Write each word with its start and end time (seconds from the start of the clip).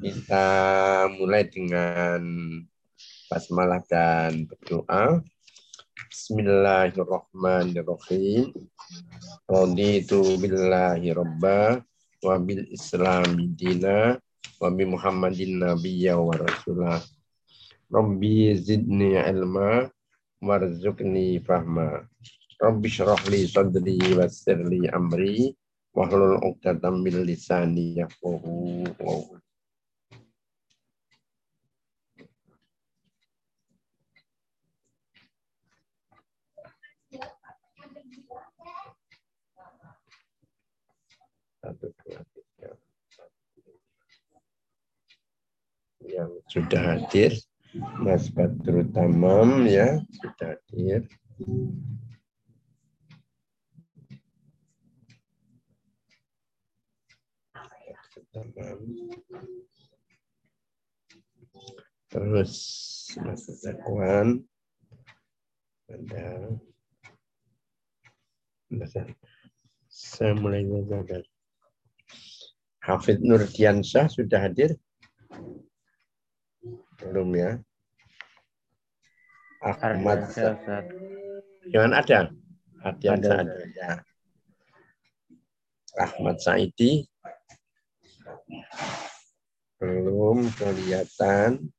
Kita 0.00 0.48
mulai 1.20 1.44
dengan 1.52 2.24
basmalah 3.28 3.84
dan 3.84 4.48
berdoa. 4.48 5.20
Bismillahirrahmanirrahim. 6.08 8.56
Raditu 9.44 10.40
billahi 10.40 11.12
rabba 11.12 11.84
wa 12.24 12.40
bil 12.40 12.64
islami 12.72 13.52
dina 13.52 14.16
wa 14.56 14.72
bi 14.72 14.88
muhammadin 14.88 15.60
nabiyya 15.60 16.16
wa 16.16 16.32
rasulah. 16.32 17.04
Rabbi 17.92 18.64
zidni 18.64 19.20
ilma 19.28 19.92
warzuqni 20.40 21.36
fahma. 21.44 22.08
Rabbi 22.56 22.88
syrah 22.88 23.20
li 23.28 23.44
sadri 23.44 24.00
wassir 24.16 24.56
li 24.56 24.88
amri 24.88 25.52
wahlul 25.94 26.42
'uqdatam 26.42 27.00
min 27.00 27.22
lisani 27.22 28.02
yafqahu. 28.02 28.90
Satu, 41.64 41.88
yang 46.04 46.28
sudah 46.52 46.82
hadir 46.94 47.32
Mas 47.98 48.28
Badrul 48.30 48.86
Tamam 48.92 49.64
ya 49.66 49.98
sudah 50.20 50.54
hadir. 50.54 51.08
Terus 62.10 62.54
Mas 63.22 63.46
Zakwan 63.62 64.42
ada 65.86 66.50
saya 69.86 70.34
mulai 70.34 70.66
ngajar. 70.66 71.22
Hafid 72.82 73.22
Nurdiansyah 73.22 74.10
sudah 74.10 74.50
hadir? 74.50 74.74
Belum 76.98 77.30
ya? 77.38 77.62
Ahmad 79.62 80.26
Gimana 81.70 82.02
ada? 82.02 82.34
Hadian 82.82 83.22
ada. 83.22 83.46
ada 83.46 83.54
ya. 83.72 83.90
Ahmad 85.94 86.42
Saidi 86.42 87.06
belum 89.78 90.48
kelihatan. 90.56 91.70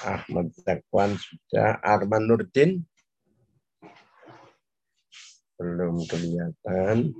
Ahmad 0.00 0.48
Zakwan 0.56 1.18
sudah. 1.20 1.76
Arman 1.84 2.24
Nurdin 2.24 2.80
belum 5.60 6.08
kelihatan. 6.08 7.12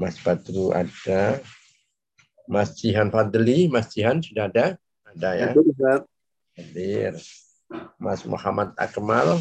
Mas 0.00 0.16
Badru 0.24 0.72
ada. 0.72 1.38
Mas 2.48 2.76
Jihan 2.80 3.12
Fadli, 3.12 3.68
Mas 3.68 3.92
Jihan 3.92 4.24
sudah 4.24 4.48
ada? 4.48 4.66
Ada 5.04 5.30
ya? 5.36 5.50
Hadir. 6.56 7.14
Mas 8.00 8.24
Muhammad 8.24 8.72
Akmal. 8.80 9.40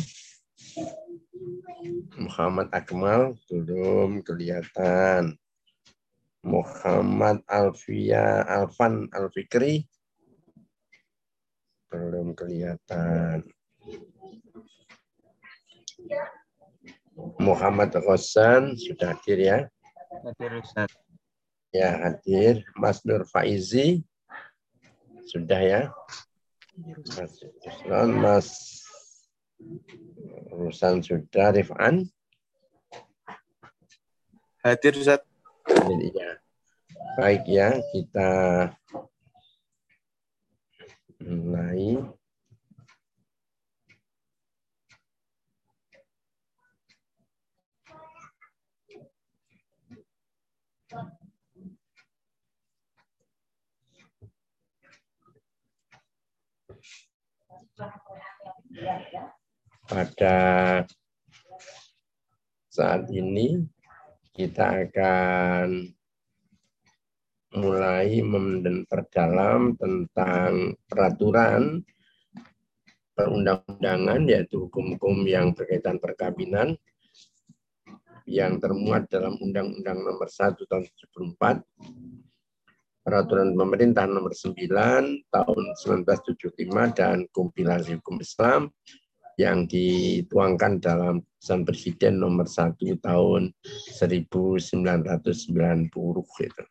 Muhammad 2.19 2.67
Akmal 2.71 3.35
belum 3.47 4.23
kelihatan. 4.23 5.35
Muhammad 6.43 7.39
Alfia 7.47 8.43
Alfan 8.43 9.07
Alfikri 9.15 9.87
belum 11.87 12.35
kelihatan. 12.35 13.47
Muhammad 17.39 17.93
Ghassan 17.93 18.73
sudah 18.75 19.13
hadir 19.15 19.39
ya? 19.39 19.59
Hadir 20.25 20.51
Ustaz. 20.59 20.89
Ya 21.69 21.95
hadir. 22.01 22.65
Mas 22.75 23.05
Nur 23.05 23.23
Faizi 23.29 24.01
sudah 25.29 25.61
ya? 25.61 25.81
Mas 27.13 27.39
Islam, 27.63 28.09
Mas 28.17 28.47
Rusan 30.49 31.05
sudah, 31.05 31.53
Rifan? 31.53 32.09
Hadir 34.65 34.97
Ustaz. 34.97 35.32
Ya. 35.83 36.39
Baik 37.19 37.43
ya, 37.45 37.75
kita 37.91 38.31
mulai. 41.19 41.99
Pada 59.83 60.37
saat 62.71 63.05
ini 63.11 63.67
kita 64.33 64.89
akan 64.89 65.93
mulai 67.53 68.17
memperdalam 68.25 69.77
tentang 69.77 70.73
peraturan 70.89 71.85
perundang-undangan 73.13 74.25
yaitu 74.25 74.65
hukum-hukum 74.65 75.21
yang 75.29 75.53
berkaitan 75.53 76.01
perkawinan 76.01 76.73
yang 78.25 78.57
termuat 78.57 79.05
dalam 79.13 79.37
Undang-Undang 79.37 80.01
Nomor 80.01 80.25
1 80.25 80.65
Tahun 80.65 80.81
74, 80.81 81.61
Peraturan 83.05 83.53
Pemerintah 83.53 84.09
Nomor 84.09 84.33
9 84.33 85.29
Tahun 85.29 85.63
1975 85.77 86.97
dan 86.97 87.29
kompilasi 87.29 88.01
hukum 88.01 88.17
Islam 88.17 88.73
yang 89.37 89.65
dituangkan 89.65 90.77
dalam 90.77 91.25
pesan 91.41 91.65
Presiden 91.65 92.21
nomor 92.21 92.45
1 92.45 92.77
tahun 93.01 93.49
1990 93.97 95.89
gitu. 95.89 96.63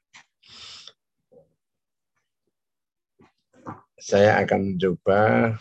Saya 4.03 4.43
akan 4.43 4.75
coba 4.83 5.55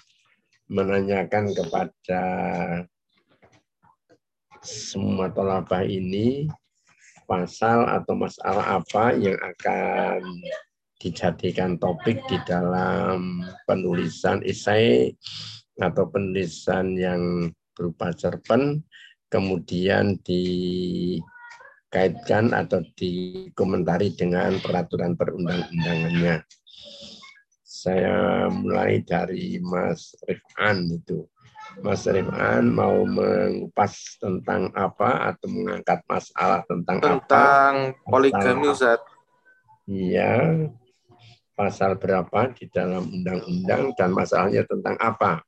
menanyakan 0.66 1.54
kepada 1.54 2.24
semua 4.62 5.30
tolabah 5.30 5.86
ini 5.86 6.50
pasal 7.26 7.86
atau 7.86 8.14
masalah 8.18 8.82
apa 8.82 9.14
yang 9.18 9.38
akan 9.38 10.22
dijadikan 11.02 11.82
topik 11.82 12.22
di 12.30 12.38
dalam 12.46 13.42
penulisan 13.66 14.46
esai 14.46 15.18
atau 15.82 16.06
penulisan 16.08 16.94
yang 16.94 17.50
berupa 17.74 18.14
cerpen 18.14 18.86
kemudian 19.32 20.20
dikaitkan 20.28 21.26
atau 22.52 22.84
dikomentari 23.00 24.12
dengan 24.12 24.60
peraturan 24.60 25.16
perundang-undangannya. 25.16 26.44
Saya 27.64 28.46
mulai 28.52 29.02
dari 29.02 29.58
Mas 29.64 30.14
Rifan 30.28 30.92
itu. 30.92 31.26
Mas 31.80 32.04
Rifan 32.04 32.68
mau 32.68 33.08
mengupas 33.08 34.20
tentang 34.20 34.68
apa 34.76 35.32
atau 35.32 35.48
mengangkat 35.48 36.04
masalah 36.06 36.68
tentang, 36.68 37.00
tentang 37.00 37.18
apa? 37.24 37.26
Tentang 37.26 37.96
poligami, 38.04 38.68
Ustaz. 38.68 39.00
Iya. 39.88 40.68
Pasal 41.56 41.96
berapa 41.96 42.52
di 42.52 42.68
dalam 42.68 43.08
undang-undang 43.08 43.96
dan 43.96 44.12
masalahnya 44.12 44.68
tentang 44.68 45.00
apa? 45.00 45.42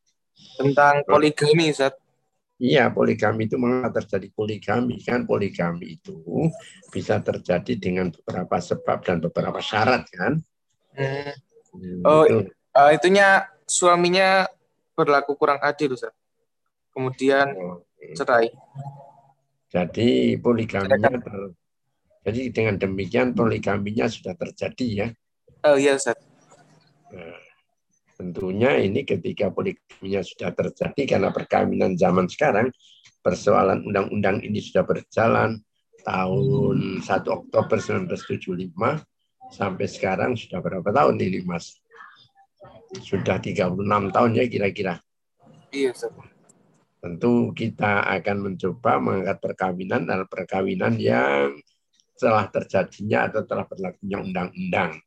Tentang 0.57 1.05
poligami, 1.05 1.73
Ustaz. 1.73 1.97
Iya, 2.63 2.93
poligami 2.93 3.49
itu 3.49 3.57
mengapa 3.59 3.99
terjadi 3.99 4.29
poligami? 4.31 5.01
Kan 5.03 5.27
poligami 5.27 5.99
itu 5.99 6.47
bisa 6.93 7.19
terjadi 7.19 7.73
dengan 7.75 8.13
beberapa 8.13 8.55
sebab 8.61 9.03
dan 9.03 9.17
beberapa 9.19 9.59
syarat, 9.59 10.07
kan? 10.13 10.39
Hmm. 10.95 11.33
Oh, 12.05 12.23
itu. 12.23 12.47
Uh, 12.71 12.89
itunya 12.93 13.49
suaminya 13.67 14.47
berlaku 14.95 15.35
kurang 15.35 15.59
adil, 15.59 15.97
Ustaz. 15.97 16.13
Kemudian 16.93 17.51
oh, 17.57 17.83
cerai. 18.13 18.53
Jadi 19.73 20.37
poligaminya 20.37 21.19
ter... 21.19 21.35
jadi 22.23 22.41
dengan 22.53 22.75
demikian 22.77 23.33
poligaminya 23.33 24.05
sudah 24.05 24.37
terjadi 24.37 24.87
ya. 24.87 25.07
Oh 25.65 25.75
iya, 25.75 25.97
Ustaz. 25.97 26.15
Nah, 27.11 27.42
tentunya 28.23 28.79
ini 28.79 29.03
ketika 29.03 29.51
poligaminya 29.51 30.23
sudah 30.23 30.55
terjadi 30.55 31.01
karena 31.03 31.29
perkawinan 31.35 31.99
zaman 31.99 32.31
sekarang 32.31 32.71
persoalan 33.19 33.83
undang-undang 33.83 34.39
ini 34.39 34.63
sudah 34.63 34.87
berjalan 34.87 35.59
tahun 36.07 37.03
1 37.03 37.07
Oktober 37.27 37.77
1975 37.83 38.71
sampai 39.51 39.85
sekarang 39.91 40.39
sudah 40.39 40.63
berapa 40.63 40.87
tahun 40.87 41.19
ini 41.19 41.43
Mas? 41.43 41.75
Sudah 43.03 43.43
36 43.43 43.75
tahun 44.15 44.31
ya 44.39 44.47
kira-kira. 44.47 45.03
Iya, 45.75 45.91
Ustaz. 45.91 46.15
Tentu 47.03 47.51
kita 47.51 48.07
akan 48.07 48.37
mencoba 48.47 49.03
mengangkat 49.03 49.37
perkawinan 49.43 50.07
dan 50.07 50.23
perkawinan 50.23 50.95
yang 50.95 51.59
telah 52.15 52.47
terjadinya 52.47 53.27
atau 53.27 53.43
telah 53.43 53.67
berlakunya 53.67 54.23
undang-undang. 54.23 55.03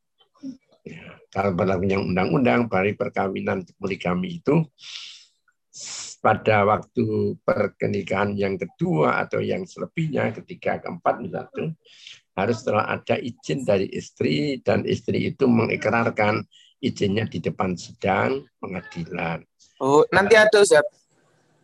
Ya, 0.87 1.19
kalau 1.27 1.51
berlakunya 1.51 1.99
undang-undang, 1.99 2.71
bari 2.71 2.95
perkawinan 2.95 3.67
poligami 3.75 4.39
itu 4.39 4.63
pada 6.23 6.65
waktu 6.65 7.37
pernikahan 7.43 8.33
yang 8.33 8.55
kedua 8.55 9.21
atau 9.21 9.43
yang 9.43 9.67
selebihnya, 9.67 10.33
ketiga, 10.41 10.81
keempat 10.81 11.21
misalnya, 11.21 11.75
harus 12.37 12.61
telah 12.63 12.85
ada 12.87 13.17
izin 13.17 13.65
dari 13.67 13.89
istri 13.91 14.61
dan 14.63 14.85
istri 14.87 15.33
itu 15.33 15.45
mengikrarkan 15.45 16.45
izinnya 16.81 17.25
di 17.25 17.41
depan 17.41 17.73
sedang 17.73 18.45
pengadilan. 18.61 19.41
Oh, 19.81 20.05
nanti 20.13 20.37
ada 20.37 20.61
Ustaz. 20.61 20.85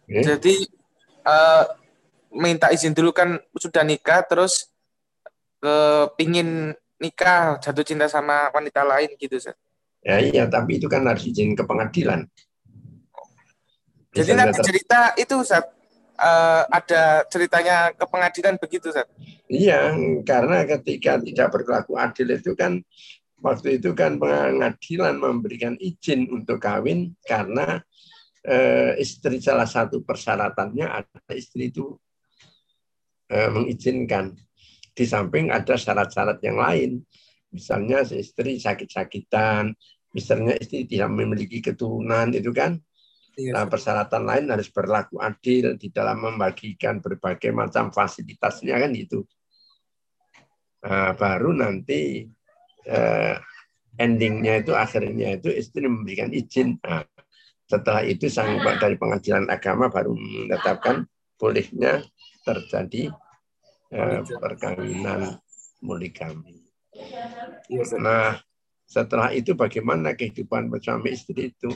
Eh? 0.09 0.25
Jadi 0.25 0.65
uh, 1.25 1.63
minta 2.33 2.73
izin 2.73 2.93
dulu 2.93 3.13
kan 3.13 3.37
sudah 3.57 3.85
nikah 3.85 4.25
terus 4.25 4.69
ke 5.61 5.75
pingin 6.19 6.73
nikah 7.03 7.59
jatuh 7.59 7.83
cinta 7.83 8.07
sama 8.07 8.47
wanita 8.55 8.87
lain 8.87 9.11
gitu 9.19 9.35
Ustaz. 9.35 9.59
Ya 9.99 10.23
iya, 10.23 10.43
tapi 10.47 10.79
itu 10.79 10.87
kan 10.87 11.03
harus 11.03 11.27
izin 11.27 11.55
ke 11.55 11.63
pengadilan. 11.67 12.23
Jadi 14.15 14.31
nanti 14.31 14.63
cerita 14.63 15.11
itu 15.19 15.35
Ustaz 15.43 15.67
uh, 16.15 16.63
ada 16.71 17.27
ceritanya 17.27 17.91
ke 17.91 18.05
pengadilan 18.07 18.55
begitu 18.55 18.95
Ustaz. 18.95 19.11
Iya, 19.51 19.91
karena 20.23 20.63
ketika 20.63 21.19
tidak 21.19 21.47
berlaku 21.51 21.99
adil 21.99 22.31
itu 22.31 22.55
kan 22.55 22.79
waktu 23.43 23.83
itu 23.83 23.91
kan 23.91 24.15
pengadilan 24.15 25.19
memberikan 25.19 25.75
izin 25.75 26.31
untuk 26.31 26.63
kawin 26.63 27.11
karena 27.27 27.83
eh, 28.43 28.95
istri 28.99 29.43
salah 29.43 29.67
satu 29.67 30.03
persyaratannya 30.03 30.87
ada 30.87 31.31
istri 31.35 31.67
itu 31.71 31.99
eh, 33.27 33.51
mengizinkan. 33.51 34.35
Di 34.93 35.05
samping 35.09 35.49
ada 35.49 35.73
syarat-syarat 35.73 36.37
yang 36.45 36.61
lain, 36.61 37.01
misalnya 37.49 38.05
istri 38.05 38.61
sakit-sakitan, 38.61 39.73
misalnya 40.13 40.53
istri 40.61 40.85
tidak 40.85 41.09
memiliki 41.09 41.59
keturunan 41.65 42.29
itu 42.29 42.53
kan 42.53 42.77
Iya. 43.33 43.51
Nah, 43.57 43.65
persyaratan 43.65 44.23
lain 44.29 44.45
harus 44.53 44.69
berlaku 44.69 45.17
adil 45.17 45.73
di 45.73 45.89
dalam 45.89 46.21
membagikan 46.21 47.01
berbagai 47.01 47.49
macam 47.49 47.89
fasilitasnya 47.89 48.77
kan 48.77 48.93
itu. 48.93 49.25
Nah, 50.85 51.17
baru 51.17 51.49
nanti 51.57 52.29
eh, 52.85 53.35
endingnya 53.97 54.61
itu 54.61 54.77
akhirnya 54.77 55.41
itu 55.41 55.49
istri 55.49 55.89
memberikan 55.89 56.29
izin. 56.29 56.77
Nah, 56.85 57.01
setelah 57.65 58.05
itu 58.05 58.29
sang 58.29 58.61
dari 58.61 59.01
pengadilan 59.01 59.49
agama 59.49 59.89
baru 59.89 60.13
menetapkan 60.13 61.09
bolehnya 61.41 62.05
terjadi 62.45 63.09
eh, 63.93 64.25
perkawinan 64.25 65.37
poligami. 65.77 66.65
Iya, 67.69 67.85
nah, 68.01 68.37
setelah 68.89 69.29
itu 69.33 69.53
bagaimana 69.53 70.17
kehidupan 70.17 70.69
suami 70.81 71.13
istri 71.13 71.53
itu? 71.53 71.69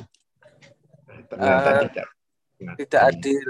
ternyata 1.27 1.69
uh, 1.69 1.79
tidak 1.87 2.07
tidak 2.79 3.01
adil. 3.13 3.47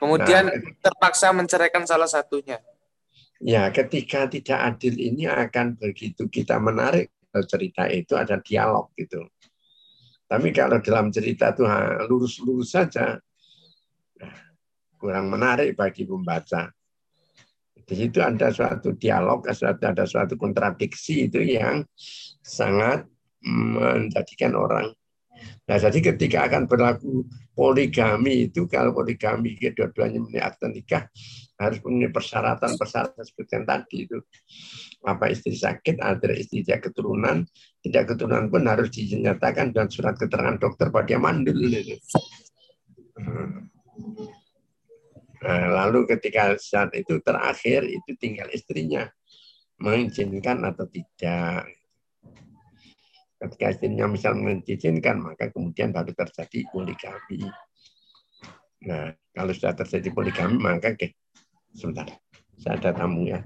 Kemudian 0.00 0.48
nah, 0.48 0.56
terpaksa 0.80 1.28
menceraikan 1.34 1.84
salah 1.84 2.08
satunya. 2.08 2.56
Ya, 3.40 3.68
ketika 3.72 4.28
tidak 4.28 4.56
adil 4.56 4.96
ini 4.96 5.28
akan 5.28 5.76
begitu 5.76 6.28
kita 6.28 6.56
menarik 6.56 7.12
cerita 7.48 7.88
itu 7.88 8.16
ada 8.16 8.40
dialog 8.40 8.92
gitu. 8.96 9.28
Tapi 10.24 10.54
kalau 10.54 10.78
dalam 10.80 11.10
cerita 11.10 11.52
itu 11.52 11.66
lurus-lurus 12.06 12.72
saja, 12.72 13.18
nah, 14.16 14.36
kurang 14.96 15.28
menarik 15.28 15.76
bagi 15.76 16.06
pembaca. 16.06 16.70
Di 17.90 17.94
situ 17.98 18.22
ada 18.22 18.54
suatu 18.54 18.94
dialog, 18.94 19.42
ada 19.50 20.04
suatu 20.06 20.38
kontradiksi 20.38 21.26
itu 21.26 21.42
yang 21.42 21.82
sangat 22.38 23.02
menjadikan 23.42 24.54
orang 24.54 24.94
Nah, 25.40 25.76
jadi 25.78 25.98
ketika 26.12 26.50
akan 26.50 26.66
berlaku 26.66 27.24
poligami 27.54 28.50
itu, 28.50 28.66
kalau 28.66 28.90
poligami 28.90 29.54
kedua-duanya 29.56 30.18
meniatkan 30.20 30.74
nikah, 30.74 31.06
harus 31.60 31.78
punya 31.78 32.08
persyaratan-persyaratan 32.10 33.22
seperti 33.22 33.52
yang 33.54 33.66
tadi 33.68 33.96
itu. 34.08 34.18
Apa 35.06 35.30
istri 35.30 35.54
sakit, 35.54 36.02
ada 36.02 36.32
istri 36.34 36.66
tidak 36.66 36.90
keturunan, 36.90 37.46
tidak 37.84 38.12
keturunan 38.12 38.50
pun 38.50 38.66
harus 38.66 38.88
dinyatakan 38.90 39.70
dan 39.70 39.86
surat 39.88 40.18
keterangan 40.18 40.58
dokter 40.58 40.90
pada 40.90 41.16
mandul. 41.16 41.56
Nah, 43.20 43.70
lalu 45.48 46.04
ketika 46.04 46.52
saat 46.60 46.92
itu 46.92 47.16
terakhir 47.24 47.88
itu 47.88 48.12
tinggal 48.20 48.48
istrinya 48.52 49.08
mengizinkan 49.80 50.60
atau 50.68 50.84
tidak. 50.84 51.64
Ketika 53.40 53.72
istrinya 53.72 54.04
misal 54.04 54.36
mengizinkan, 54.36 55.16
maka 55.16 55.48
kemudian 55.48 55.96
baru 55.96 56.12
terjadi 56.12 56.68
poligami. 56.68 57.48
Nah, 58.84 59.16
kalau 59.32 59.52
sudah 59.56 59.72
terjadi 59.80 60.12
poligami, 60.12 60.60
maka 60.60 60.92
oke, 60.92 61.08
sebentar, 61.72 62.04
saya 62.60 62.76
ada 62.76 62.92
tamu 62.92 63.32
ya. 63.32 63.40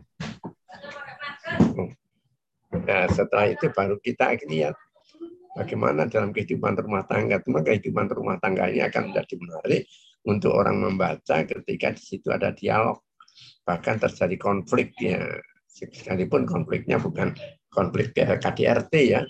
Nah, 2.75 3.06
setelah 3.06 3.46
itu 3.55 3.70
baru 3.70 3.94
kita 4.02 4.35
lihat 4.50 4.75
bagaimana 5.55 6.11
dalam 6.11 6.35
kehidupan 6.35 6.75
rumah 6.75 7.06
tangga. 7.06 7.38
Maka 7.46 7.79
kehidupan 7.79 8.11
rumah 8.11 8.43
tangga 8.43 8.67
ini 8.67 8.82
akan 8.82 9.14
menjadi 9.14 9.35
menarik 9.38 9.87
untuk 10.25 10.53
orang 10.56 10.81
membaca 10.81 11.44
ketika 11.44 11.93
di 11.93 12.03
situ 12.03 12.29
ada 12.32 12.53
dialog. 12.53 13.00
Bahkan 13.65 13.97
terjadi 14.00 14.37
konflik 14.41 14.97
ya, 15.00 15.21
sekalipun 15.69 16.44
konfliknya 16.49 17.00
bukan 17.00 17.32
konflik 17.73 18.12
KDRT 18.15 18.94
ya, 19.05 19.23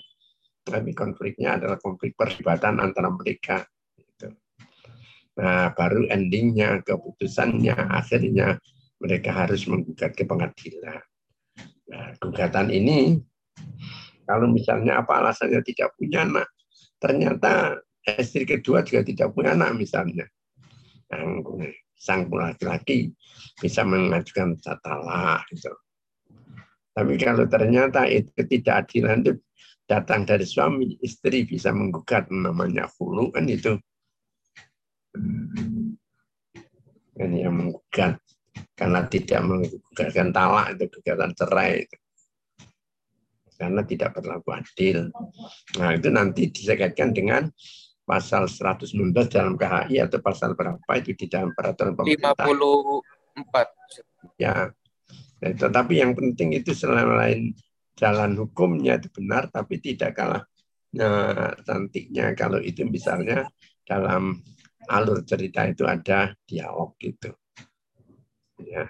tapi 0.65 0.91
konfliknya 0.97 1.61
adalah 1.61 1.77
konflik 1.79 2.13
perdebatan 2.17 2.79
antara 2.79 3.09
mereka. 3.11 3.63
Gitu. 3.95 4.33
Nah, 5.39 5.71
baru 5.75 6.07
endingnya, 6.09 6.83
keputusannya, 6.83 7.75
akhirnya 7.75 8.59
mereka 8.99 9.35
harus 9.35 9.67
menggugat 9.67 10.15
ke 10.15 10.23
pengadilan. 10.23 11.01
Nah, 11.85 12.17
gugatan 12.17 12.73
ini, 12.73 13.19
kalau 14.25 14.49
misalnya 14.49 15.05
apa 15.05 15.21
alasannya 15.21 15.61
tidak 15.61 15.93
punya 15.95 16.25
anak, 16.25 16.49
ternyata 16.97 17.77
istri 18.05 18.45
kedua 18.45 18.81
juga 18.81 19.05
tidak 19.05 19.33
punya 19.33 19.53
anak 19.53 19.77
misalnya. 19.77 20.25
Yang 21.11 21.29
sang 21.95 22.27
laki-laki 22.27 23.15
bisa 23.61 23.81
mengajukan 23.87 24.59
talak 24.61 25.47
gitu. 25.53 25.71
Tapi 26.95 27.13
kalau 27.19 27.43
ternyata 27.47 28.07
itu 28.07 28.31
ketidakadilan 28.35 29.19
itu 29.23 29.33
datang 29.85 30.23
dari 30.23 30.47
suami, 30.47 30.95
istri 31.03 31.43
bisa 31.43 31.69
menggugat 31.75 32.31
namanya 32.31 32.87
hulu 32.95 33.35
kan 33.35 33.45
itu. 33.51 33.75
Ini 37.15 37.47
yang 37.47 37.55
menggugat 37.55 38.19
karena 38.75 39.07
tidak 39.07 39.41
menggugatkan 39.43 40.31
talak 40.35 40.75
itu 40.75 40.85
gugatan 40.99 41.31
cerai 41.35 41.83
itu. 41.83 41.97
Karena 43.55 43.81
tidak 43.87 44.19
berlaku 44.19 44.51
adil. 44.51 45.11
Nah 45.79 45.95
itu 45.95 46.11
nanti 46.11 46.51
disekaitkan 46.51 47.15
dengan 47.15 47.47
pasal 48.05 48.45
119 48.45 48.93
dalam 49.33 49.57
KHI 49.57 49.97
atau 50.05 50.21
pasal 50.21 50.53
berapa 50.53 50.91
itu 51.01 51.17
di 51.17 51.25
dalam 51.25 51.51
peraturan 51.57 51.97
pemerintah. 51.97 52.37
54. 52.37 54.37
Ya. 54.37 54.69
Nah, 55.41 55.51
tetapi 55.51 55.99
yang 55.99 56.13
penting 56.13 56.53
itu 56.53 56.71
selain 56.71 57.51
jalan 57.97 58.37
hukumnya 58.37 59.01
itu 59.01 59.09
benar, 59.11 59.49
tapi 59.49 59.81
tidak 59.81 60.15
kalah 60.15 60.45
nah, 60.95 61.51
cantiknya 61.65 62.31
kalau 62.37 62.61
itu 62.61 62.85
misalnya 62.87 63.49
dalam 63.83 64.39
alur 64.87 65.25
cerita 65.25 65.65
itu 65.65 65.83
ada 65.83 66.31
dialog 66.45 66.93
gitu. 67.01 67.33
Ya, 68.61 68.87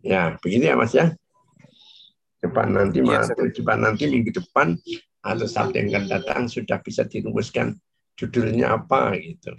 ya 0.00 0.22
begitu 0.40 0.72
ya 0.72 0.78
Mas 0.78 0.94
ya. 0.94 1.12
Depan 2.40 2.70
nanti 2.70 3.02
ya, 3.02 3.26
depan 3.26 3.82
nanti 3.82 4.06
minggu 4.06 4.30
depan 4.30 4.78
atau 5.26 5.46
Sabtu 5.50 5.82
yang 5.82 5.90
akan 5.90 6.04
datang 6.06 6.42
sudah 6.46 6.78
bisa 6.78 7.02
dirumuskan 7.02 7.74
judulnya 8.16 8.80
apa 8.80 9.14
gitu. 9.20 9.52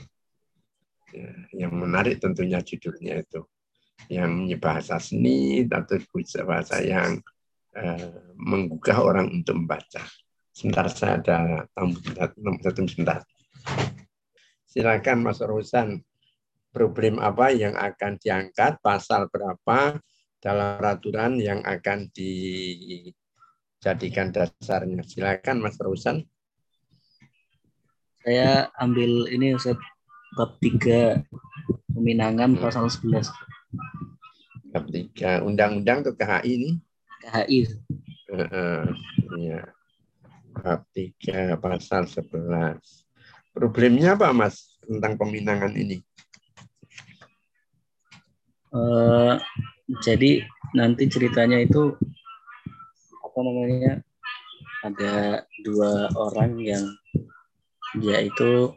Ya, 1.15 1.31
yang 1.65 1.71
menarik 1.71 2.19
tentunya 2.19 2.59
judulnya 2.59 3.23
itu 3.23 3.47
yang 4.11 4.45
bahasa 4.59 4.99
seni 4.99 5.63
atau 5.65 5.97
bahasa 6.45 6.83
yang 6.83 7.23
Eh, 7.77 8.33
menggugah 8.41 8.97
orang 9.05 9.29
untuk 9.29 9.53
membaca. 9.53 10.01
Sebentar 10.49 10.89
saya 10.89 11.21
ada 11.21 11.37
tamu 11.77 11.93
satu 12.01 12.89
sebentar. 12.89 13.21
Silakan 14.65 15.21
Mas 15.21 15.37
Rosan, 15.45 16.01
problem 16.73 17.21
apa 17.21 17.53
yang 17.53 17.77
akan 17.77 18.17
diangkat, 18.17 18.81
pasal 18.81 19.29
berapa 19.29 20.01
dalam 20.41 20.81
peraturan 20.81 21.37
yang 21.37 21.61
akan 21.61 22.09
di 22.09 22.33
jadikan 23.77 24.33
dasarnya. 24.33 25.05
Silakan 25.05 25.61
Mas 25.61 25.77
Rusan. 25.77 26.25
Saya 28.27 28.67
ambil 28.75 29.31
ini 29.31 29.55
Ustaz 29.55 29.79
bab 30.35 30.59
3 30.59 31.23
peminangan 31.95 32.59
pasal 32.59 32.91
11. 32.91 33.23
Bab 34.75 34.83
3 34.91 35.47
undang-undang 35.47 36.03
ke 36.03 36.11
KHI 36.11 36.51
ini? 36.59 36.71
KHI. 37.23 37.59
Uh, 38.27 38.43
uh, 38.51 38.83
ya. 39.39 39.63
Bab 40.59 40.83
3 40.91 41.55
pasal 41.55 42.03
11. 42.03 42.83
Problemnya 43.55 44.19
apa 44.19 44.35
Mas 44.35 44.75
tentang 44.83 45.15
peminangan 45.15 45.71
ini? 45.79 46.03
Uh, 48.75 49.39
jadi 50.03 50.43
nanti 50.75 51.07
ceritanya 51.07 51.63
itu 51.63 51.95
apa 53.23 53.39
namanya 53.39 54.03
ada 54.83 55.47
dua 55.63 56.11
orang 56.11 56.59
yang 56.59 56.83
dia 57.95 58.19
itu 58.19 58.75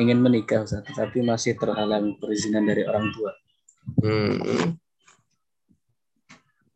ingin 0.00 0.22
menikah 0.22 0.64
tetapi 0.64 1.20
masih 1.20 1.58
terhalang 1.58 2.16
perizinan 2.16 2.64
dari 2.64 2.86
orang 2.88 3.12
tua 3.12 3.32
hmm. 4.00 4.78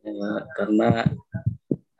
ya, 0.04 0.30
karena 0.58 0.88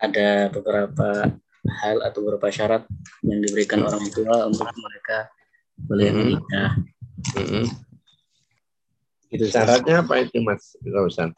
ada 0.03 0.51
beberapa 0.51 1.33
hal 1.62 1.97
atau 2.03 2.19
beberapa 2.27 2.51
syarat 2.51 2.85
yang 3.23 3.39
diberikan 3.41 3.81
hmm. 3.81 3.89
orang 3.89 4.07
tua 4.11 4.37
untuk 4.51 4.69
mereka 4.69 5.31
boleh 5.79 6.09
hmm. 6.11 6.19
menikah 6.19 6.71
hmm. 7.39 7.67
Gitu, 9.33 9.49
Syaratnya 9.49 10.05
apa 10.05 10.21
itu 10.21 10.45
Mas 10.45 10.77
Lausan? 10.85 11.33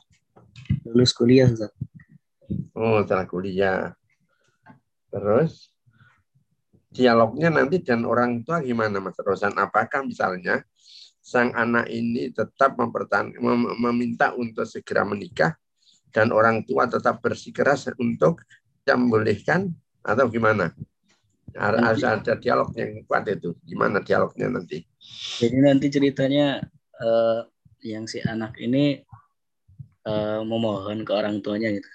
Lulus 0.83 1.15
kuliah 1.15 1.47
Ustaz. 1.47 1.71
Oh, 2.75 2.99
setelah 3.07 3.27
kuliah. 3.31 3.95
Terus 5.15 5.71
dialognya 6.95 7.51
nanti 7.51 7.83
dan 7.83 8.07
orang 8.07 8.47
tua 8.47 8.63
gimana 8.63 9.03
Mas 9.03 9.19
Rosan? 9.19 9.59
Apakah 9.59 10.07
misalnya 10.07 10.63
sang 11.19 11.51
anak 11.59 11.91
ini 11.91 12.31
tetap 12.31 12.79
mempertahan, 12.79 13.35
mem 13.35 13.75
meminta 13.83 14.31
untuk 14.39 14.63
segera 14.65 15.03
menikah 15.03 15.59
dan 16.15 16.31
orang 16.31 16.63
tua 16.63 16.87
tetap 16.87 17.19
bersikeras 17.19 17.91
untuk 17.99 18.47
yang 18.87 19.11
membolehkan 19.11 19.75
atau 20.07 20.31
gimana? 20.31 20.71
Harus 21.55 22.03
ada 22.03 22.39
dialog 22.39 22.71
yang 22.79 23.03
kuat 23.07 23.27
itu. 23.31 23.55
Gimana 23.67 24.03
dialognya 24.03 24.51
nanti? 24.51 24.83
Jadi 25.39 25.59
nanti 25.59 25.87
ceritanya 25.91 26.63
eh, 26.99 27.41
yang 27.85 28.09
si 28.09 28.19
anak 28.25 28.59
ini 28.59 29.05
uh, 30.09 30.41
memohon 30.45 31.05
ke 31.05 31.13
orang 31.13 31.41
tuanya 31.45 31.73
gitu. 31.73 31.89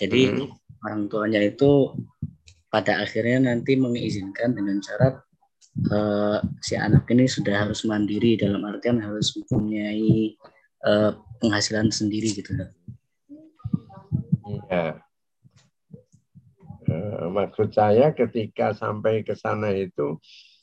Jadi 0.00 0.20
hmm. 0.32 0.48
orang 0.84 1.02
tuanya 1.08 1.40
itu 1.40 1.92
pada 2.72 3.04
akhirnya 3.04 3.52
nanti 3.52 3.76
mengizinkan 3.76 4.56
dengan 4.56 4.80
syarat 4.80 5.20
uh, 5.92 6.40
si 6.64 6.72
anak 6.72 7.04
ini 7.12 7.28
sudah 7.28 7.68
harus 7.68 7.84
mandiri 7.84 8.40
dalam 8.40 8.64
artian 8.64 8.96
harus 8.96 9.36
mempunyai 9.36 10.32
uh, 10.88 11.12
penghasilan 11.44 11.92
sendiri 11.92 12.32
gitu. 12.32 12.56
Uh, 14.72 14.96
maksud 17.28 17.76
saya 17.76 18.16
ketika 18.16 18.72
sampai 18.72 19.20
ke 19.20 19.36
sana 19.36 19.68
itu 19.76 20.16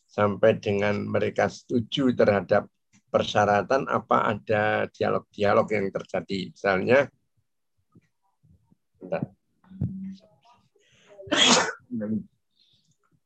sampai 0.10 0.58
dengan 0.58 1.06
mereka 1.06 1.46
setuju 1.46 2.18
terhadap 2.18 2.66
persyaratan 3.10 3.86
apa 3.90 4.38
ada 4.38 4.86
dialog-dialog 4.94 5.66
yang 5.74 5.90
terjadi. 5.94 6.54
Misalnya, 6.54 7.00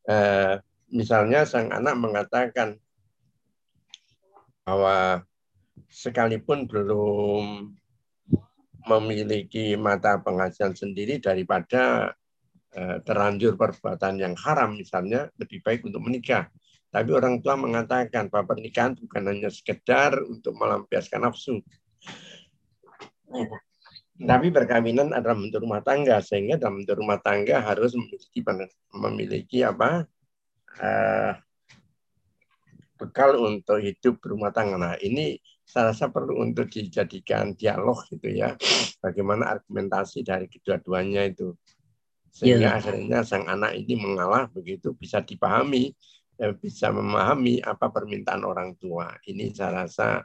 eh, 0.07 0.55
misalnya 0.93 1.43
sang 1.47 1.71
anak 1.71 1.95
mengatakan 1.99 2.77
bahwa 4.63 5.23
sekalipun 5.91 6.65
belum 6.65 7.75
memiliki 8.83 9.79
mata 9.79 10.19
penghasilan 10.19 10.75
sendiri 10.75 11.19
daripada 11.19 12.11
eh, 12.75 12.97
terlanjur 13.03 13.55
perbuatan 13.55 14.19
yang 14.19 14.35
haram 14.35 14.75
misalnya 14.75 15.31
lebih 15.39 15.63
baik 15.63 15.87
untuk 15.87 16.03
menikah. 16.03 16.51
Tapi 16.93 17.09
orang 17.09 17.41
tua 17.41 17.57
mengatakan 17.57 18.29
bahwa 18.29 18.53
pernikahan 18.53 18.93
bukan 18.93 19.23
hanya 19.25 19.49
sekedar 19.49 20.13
untuk 20.29 20.53
melampiaskan 20.53 21.25
nafsu. 21.25 21.57
Tapi 24.13 24.53
perkawinan 24.53 25.09
adalah 25.09 25.33
bentuk 25.33 25.65
rumah 25.65 25.81
tangga 25.81 26.21
sehingga 26.21 26.61
dalam 26.61 26.85
bentuk 26.85 27.01
rumah 27.01 27.17
tangga 27.17 27.65
harus 27.65 27.97
memiliki 27.97 28.39
memiliki 28.93 29.57
apa 29.65 30.05
uh, 30.77 31.33
bekal 32.93 33.41
untuk 33.41 33.81
hidup 33.81 34.21
berumah 34.21 34.53
tangga. 34.53 34.77
Nah 34.77 34.95
ini 35.01 35.41
saya 35.65 35.89
rasa 35.89 36.13
perlu 36.13 36.45
untuk 36.45 36.69
dijadikan 36.69 37.57
dialog 37.57 38.05
gitu 38.13 38.29
ya, 38.29 38.53
bagaimana 39.03 39.49
argumentasi 39.49 40.21
dari 40.21 40.45
kedua-duanya 40.45 41.25
itu 41.33 41.57
sehingga 42.33 42.69
yeah. 42.69 42.77
akhirnya 42.77 43.19
sang 43.25 43.45
anak 43.49 43.77
ini 43.77 43.97
mengalah 43.97 44.49
begitu 44.49 44.93
bisa 44.97 45.21
dipahami 45.21 45.93
bisa 46.57 46.89
memahami 46.89 47.61
apa 47.65 47.89
permintaan 47.89 48.45
orang 48.45 48.77
tua. 48.77 49.09
Ini 49.25 49.53
saya 49.53 49.85
rasa 49.85 50.21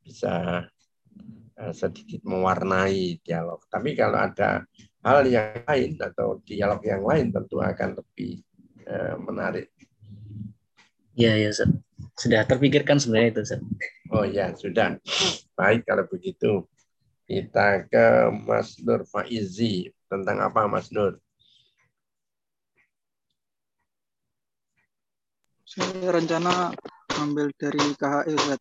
bisa 0.00 0.64
Eh, 0.64 0.83
sedikit 1.54 2.20
mewarnai 2.26 3.22
dialog. 3.22 3.62
Tapi 3.70 3.94
kalau 3.94 4.18
ada 4.18 4.66
hal 5.06 5.22
yang 5.28 5.62
lain 5.62 5.90
atau 6.00 6.42
dialog 6.42 6.80
yang 6.82 7.02
lain 7.06 7.30
tentu 7.30 7.62
akan 7.62 7.94
lebih 7.94 8.42
uh, 8.88 9.16
menarik. 9.22 9.70
Ya, 11.14 11.38
ya, 11.38 11.54
sudah 12.18 12.42
terpikirkan 12.42 12.98
sebenarnya 12.98 13.30
itu, 13.38 13.42
Sir. 13.46 13.60
Oh 14.10 14.26
ya, 14.26 14.50
sudah. 14.58 14.98
Baik 15.54 15.86
kalau 15.86 16.10
begitu. 16.10 16.66
Kita 17.24 17.86
ke 17.86 18.34
Mas 18.44 18.76
Nur 18.82 19.06
Faizi. 19.06 19.94
Tentang 20.10 20.42
apa, 20.42 20.66
Mas 20.66 20.90
Nur? 20.90 21.22
Saya 25.64 26.10
rencana 26.10 26.74
ambil 27.18 27.50
dari 27.54 27.82
KHI, 27.94 28.34
Ustaz. 28.34 28.60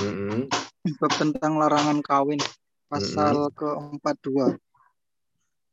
Mm 0.00 0.12
-hmm 0.16 0.59
bab 0.80 1.12
tentang 1.12 1.60
larangan 1.60 2.00
kawin 2.00 2.40
pasal 2.88 3.52
hmm. 3.52 3.54
ke-42. 3.56 4.36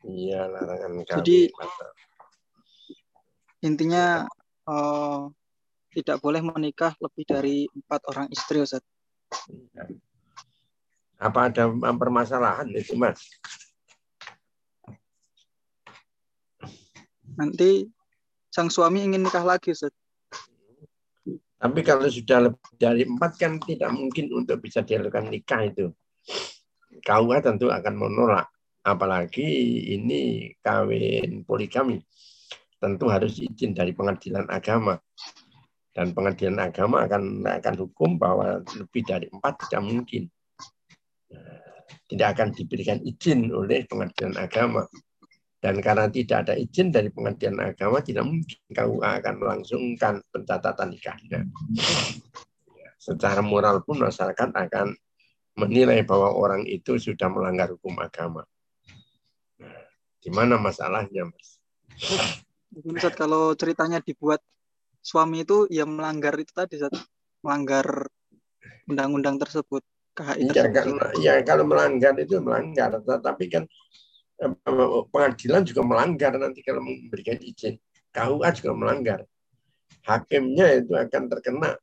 Iya, 0.04 0.52
larangan 0.52 0.92
kawin. 1.08 1.18
Jadi 1.24 1.40
intinya 3.64 4.28
uh, 4.68 5.32
tidak 5.96 6.20
boleh 6.20 6.44
menikah 6.44 6.94
lebih 7.00 7.24
dari 7.24 7.58
empat 7.72 8.02
orang 8.12 8.28
istri, 8.30 8.62
Ustaz. 8.62 8.84
Iya. 9.48 9.88
Apa 11.18 11.50
ada 11.50 11.72
permasalahan 11.74 12.70
itu, 12.76 12.94
Mas? 12.94 13.18
Nanti 17.34 17.90
sang 18.54 18.70
suami 18.70 19.08
ingin 19.08 19.26
nikah 19.26 19.42
lagi, 19.42 19.74
Ustaz. 19.74 19.96
Tapi 21.58 21.80
kalau 21.82 22.06
sudah 22.06 22.50
lebih 22.50 22.74
dari 22.78 23.02
empat 23.02 23.32
kan 23.42 23.58
tidak 23.58 23.90
mungkin 23.90 24.30
untuk 24.30 24.62
bisa 24.62 24.86
dilakukan 24.86 25.34
nikah 25.34 25.66
itu. 25.66 25.90
KUA 27.02 27.38
tentu 27.42 27.74
akan 27.74 27.94
menolak. 27.98 28.48
Apalagi 28.86 29.44
ini 29.98 30.54
kawin 30.62 31.42
poligami. 31.44 31.98
Tentu 32.78 33.10
harus 33.10 33.42
izin 33.42 33.74
dari 33.74 33.92
pengadilan 33.92 34.46
agama. 34.54 35.02
Dan 35.90 36.14
pengadilan 36.14 36.62
agama 36.62 37.10
akan 37.10 37.42
akan 37.42 37.76
hukum 37.82 38.22
bahwa 38.22 38.62
lebih 38.78 39.02
dari 39.02 39.26
empat 39.34 39.66
tidak 39.66 39.82
mungkin. 39.82 40.24
Tidak 42.06 42.28
akan 42.38 42.54
diberikan 42.54 43.02
izin 43.02 43.50
oleh 43.50 43.90
pengadilan 43.90 44.38
agama. 44.38 44.86
Dan 45.58 45.82
karena 45.82 46.06
tidak 46.06 46.46
ada 46.46 46.54
izin 46.54 46.94
dari 46.94 47.10
pengadilan 47.10 47.74
agama, 47.74 47.98
tidak 48.06 48.30
mungkin 48.30 48.60
KUA 48.70 49.10
akan 49.22 49.36
melangsungkan 49.42 50.22
pencatatan 50.30 50.94
nikahnya. 50.94 51.50
Secara 53.02 53.42
moral 53.42 53.82
pun 53.82 53.98
masyarakat 54.06 54.54
akan 54.54 54.94
menilai 55.58 56.06
bahwa 56.06 56.30
orang 56.38 56.62
itu 56.70 57.02
sudah 57.02 57.26
melanggar 57.34 57.74
hukum 57.74 57.98
agama. 57.98 58.46
Nah, 59.58 59.82
di 60.22 60.30
mana 60.30 60.62
masalahnya, 60.62 61.26
Mas? 61.26 61.58
Ustaz, 62.78 63.18
kalau 63.18 63.58
ceritanya 63.58 63.98
dibuat 63.98 64.46
suami 65.02 65.42
itu 65.42 65.66
ya 65.74 65.90
melanggar 65.90 66.38
itu 66.38 66.54
tadi, 66.54 66.78
Ustaz. 66.78 66.94
melanggar 67.42 68.06
undang-undang 68.86 69.42
tersebut. 69.42 69.82
KHI 70.18 70.50
ya, 70.50 70.66
kan, 70.74 70.86
ya 71.22 71.34
kalau 71.46 71.62
melanggar 71.70 72.18
itu 72.18 72.42
melanggar, 72.42 72.90
tetapi 73.06 73.54
kan 73.54 73.70
pengadilan 75.10 75.66
juga 75.66 75.82
melanggar 75.82 76.38
nanti 76.38 76.62
kalau 76.62 76.86
memberikan 76.86 77.38
izin. 77.42 77.78
KUA 78.14 78.50
juga 78.58 78.72
melanggar. 78.74 79.20
Hakimnya 80.06 80.82
itu 80.82 80.94
akan 80.94 81.24
terkena 81.28 81.76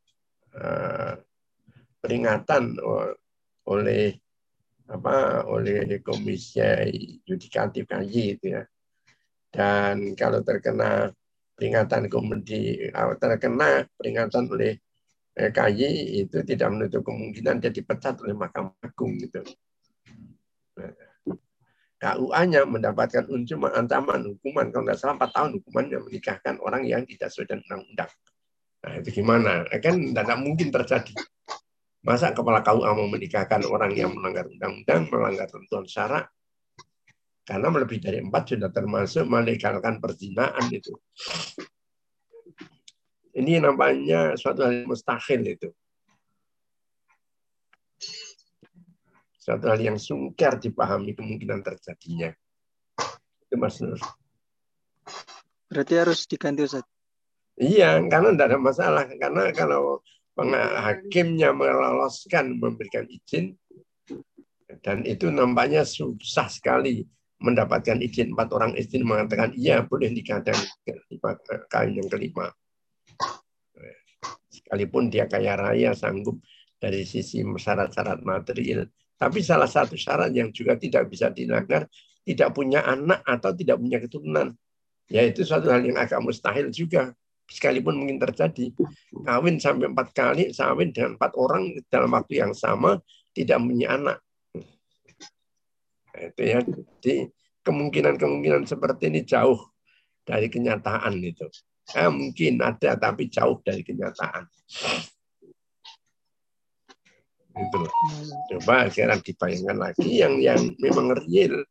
uh, 0.57 1.15
peringatan 2.01 2.79
oleh 3.69 4.17
apa 4.85 5.49
oleh 5.49 5.99
komisi 6.05 6.61
yudikatif 7.25 7.89
KJ 7.89 8.15
itu 8.39 8.47
ya. 8.55 8.63
Dan 9.55 10.19
kalau 10.19 10.43
terkena 10.43 11.09
peringatan 11.55 12.11
komedi, 12.11 12.91
terkena 13.23 13.87
peringatan 13.95 14.51
oleh 14.51 14.83
KY 15.35 15.81
itu 16.27 16.43
tidak 16.47 16.69
menutup 16.75 17.03
kemungkinan 17.07 17.59
dia 17.63 17.71
dipecat 17.71 18.19
oleh 18.23 18.35
Mahkamah 18.35 18.75
Agung 18.83 19.19
gitu. 19.19 19.43
Nah, 22.05 22.21
KUA-nya 22.21 22.69
mendapatkan 22.69 23.25
unsur 23.33 23.57
ancaman 23.73 24.29
hukuman 24.29 24.69
kalau 24.69 24.85
nggak 24.85 25.01
salah 25.01 25.17
4 25.17 25.25
tahun 25.25 25.51
hukumannya 25.57 25.99
menikahkan 26.05 26.61
orang 26.61 26.85
yang 26.85 27.09
tidak 27.09 27.33
sesuai 27.33 27.49
dengan 27.49 27.65
undang-undang. 27.65 28.13
Nah 28.85 28.93
itu 29.01 29.09
gimana? 29.25 29.65
Kan 29.81 30.13
tidak 30.13 30.37
mungkin 30.37 30.69
terjadi. 30.69 31.17
Masa 32.05 32.37
kepala 32.37 32.61
KUA 32.61 32.93
mau 32.93 33.09
menikahkan 33.09 33.65
orang 33.65 33.97
yang 33.97 34.13
melanggar 34.13 34.45
undang-undang, 34.45 35.09
melanggar 35.09 35.49
tentuan 35.49 35.89
syarat? 35.89 36.29
Karena 37.49 37.73
lebih 37.73 37.97
dari 37.97 38.21
empat 38.21 38.53
sudah 38.53 38.69
termasuk 38.69 39.25
melegalkan 39.25 39.97
perzinaan 39.97 40.69
itu. 40.69 40.93
Ini 43.33 43.65
namanya 43.65 44.37
suatu 44.37 44.61
hal 44.61 44.85
mustahil 44.85 45.57
itu. 45.57 45.73
Suatu 49.45 49.69
hal 49.69 49.77
yang 49.77 50.01
sungkar 50.01 50.57
dipahami 50.57 51.13
kemungkinan 51.13 51.61
terjadinya. 51.61 52.33
Itu 53.45 53.61
Mas 53.61 53.77
Nur. 53.85 54.01
Berarti 55.69 55.95
harus 56.01 56.25
diganti 56.25 56.65
Ustaz? 56.65 56.89
Iya, 57.61 58.01
karena 58.09 58.33
tidak 58.33 58.47
ada 58.49 58.59
masalah. 58.59 59.05
Karena 59.05 59.53
kalau 59.53 60.01
hakimnya 60.81 61.53
meloloskan 61.53 62.57
memberikan 62.57 63.05
izin, 63.05 63.53
dan 64.81 65.05
itu 65.05 65.29
nampaknya 65.29 65.85
susah 65.85 66.49
sekali 66.49 67.05
mendapatkan 67.45 68.01
izin 68.01 68.33
empat 68.33 68.49
orang 68.57 68.73
istri 68.81 69.05
mengatakan 69.05 69.53
iya 69.53 69.85
boleh 69.85 70.09
nikah 70.09 70.41
dan 70.41 70.57
kawin 71.69 72.01
yang 72.01 72.09
kelima 72.09 72.49
sekalipun 74.49 75.13
dia 75.13 75.29
kaya 75.29 75.59
raya 75.59 75.93
sanggup 75.93 76.41
dari 76.81 77.05
sisi 77.05 77.45
syarat-syarat 77.45 78.25
material 78.25 78.89
tapi 79.25 79.41
salah 79.41 79.65
satu 79.65 79.97
syarat 79.97 80.37
yang 80.37 80.53
juga 80.53 80.77
tidak 80.77 81.09
bisa 81.09 81.33
dilanggar, 81.33 81.89
tidak 82.29 82.53
punya 82.53 82.85
anak 82.85 83.25
atau 83.25 83.57
tidak 83.57 83.81
punya 83.81 83.97
keturunan. 83.97 84.53
Yaitu 85.09 85.49
suatu 85.49 85.73
hal 85.73 85.81
yang 85.81 85.97
agak 85.97 86.21
mustahil 86.21 86.69
juga. 86.69 87.17
Sekalipun 87.49 87.97
mungkin 87.97 88.21
terjadi. 88.21 88.77
Kawin 89.25 89.57
sampai 89.57 89.89
empat 89.89 90.13
kali, 90.13 90.53
kawin 90.53 90.93
dengan 90.93 91.17
empat 91.17 91.41
orang 91.41 91.73
dalam 91.89 92.13
waktu 92.13 92.45
yang 92.45 92.53
sama, 92.53 93.01
tidak 93.33 93.65
punya 93.65 93.97
anak. 93.97 94.21
Itu 96.13 96.43
ya. 96.45 96.61
Jadi 97.01 97.25
kemungkinan-kemungkinan 97.65 98.69
seperti 98.69 99.09
ini 99.09 99.25
jauh 99.25 99.73
dari 100.21 100.53
kenyataan 100.53 101.17
itu. 101.17 101.49
Eh, 101.97 102.13
mungkin 102.13 102.61
ada, 102.61 102.93
tapi 103.01 103.33
jauh 103.33 103.57
dari 103.65 103.81
kenyataan. 103.81 104.45
Itu 107.55 107.77
loh. 107.79 107.93
Coba 108.51 108.91
sekarang 108.91 109.23
dibayangkan 109.23 109.79
lagi 109.79 110.11
yang 110.19 110.43
yang 110.43 110.61
memang 110.83 111.15
real. 111.15 111.63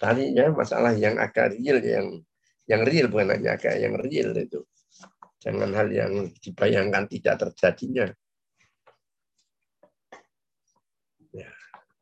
Tadi 0.00 0.32
ya 0.32 0.48
masalah 0.48 0.96
yang 0.96 1.20
agak 1.20 1.52
real 1.52 1.76
yang 1.84 2.06
yang 2.64 2.80
real 2.88 3.12
bukan 3.12 3.36
hanya 3.36 3.60
agak 3.60 3.76
yang 3.76 3.98
real 4.00 4.32
itu. 4.32 4.64
Jangan 5.44 5.76
hal 5.76 5.88
yang 5.92 6.32
dibayangkan 6.40 7.04
tidak 7.10 7.36
terjadinya. 7.36 8.08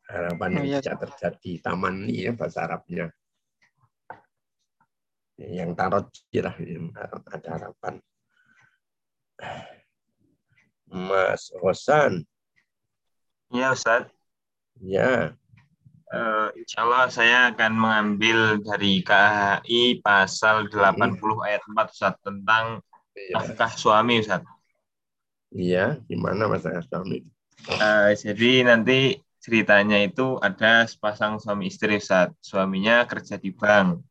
Harapan 0.08 0.48
yang 0.56 0.64
bisa 0.80 0.92
terjadi 0.96 1.52
taman 1.60 2.08
ini 2.08 2.28
ya 2.28 2.32
bahasa 2.32 2.64
Arabnya. 2.64 3.06
Yang 5.38 5.70
tarot 5.78 6.06
lah 6.42 6.56
ada 7.30 7.48
harapan. 7.54 7.94
Mas 10.88 11.52
Rosan. 11.60 12.24
Ya 13.52 13.76
Ustaz. 13.76 14.10
Ya. 14.82 15.36
Uh, 16.08 16.48
Insya 16.56 16.88
Allah 16.88 17.06
saya 17.12 17.38
akan 17.52 17.72
mengambil 17.76 18.56
dari 18.64 19.04
KHI 19.04 20.00
pasal 20.00 20.72
80 20.72 21.20
hmm. 21.20 21.44
ayat 21.44 21.62
4 21.68 21.92
Ustaz 21.92 22.14
tentang 22.24 22.80
ya. 23.12 23.38
nafkah 23.38 23.72
suami 23.76 24.24
Ustaz. 24.24 24.42
Iya 25.52 26.00
gimana 26.08 26.48
masalah 26.48 26.80
suami 26.84 27.24
uh, 27.66 28.10
jadi 28.14 28.50
nanti 28.66 29.18
ceritanya 29.48 29.96
itu 30.04 30.37
ada 30.44 30.84
sepasang 30.84 31.40
suami 31.40 31.72
istri 31.72 31.96
saat 32.04 32.37
suaminya 32.44 33.08
kerja 33.08 33.40
di 33.40 33.48
bank. 33.48 34.04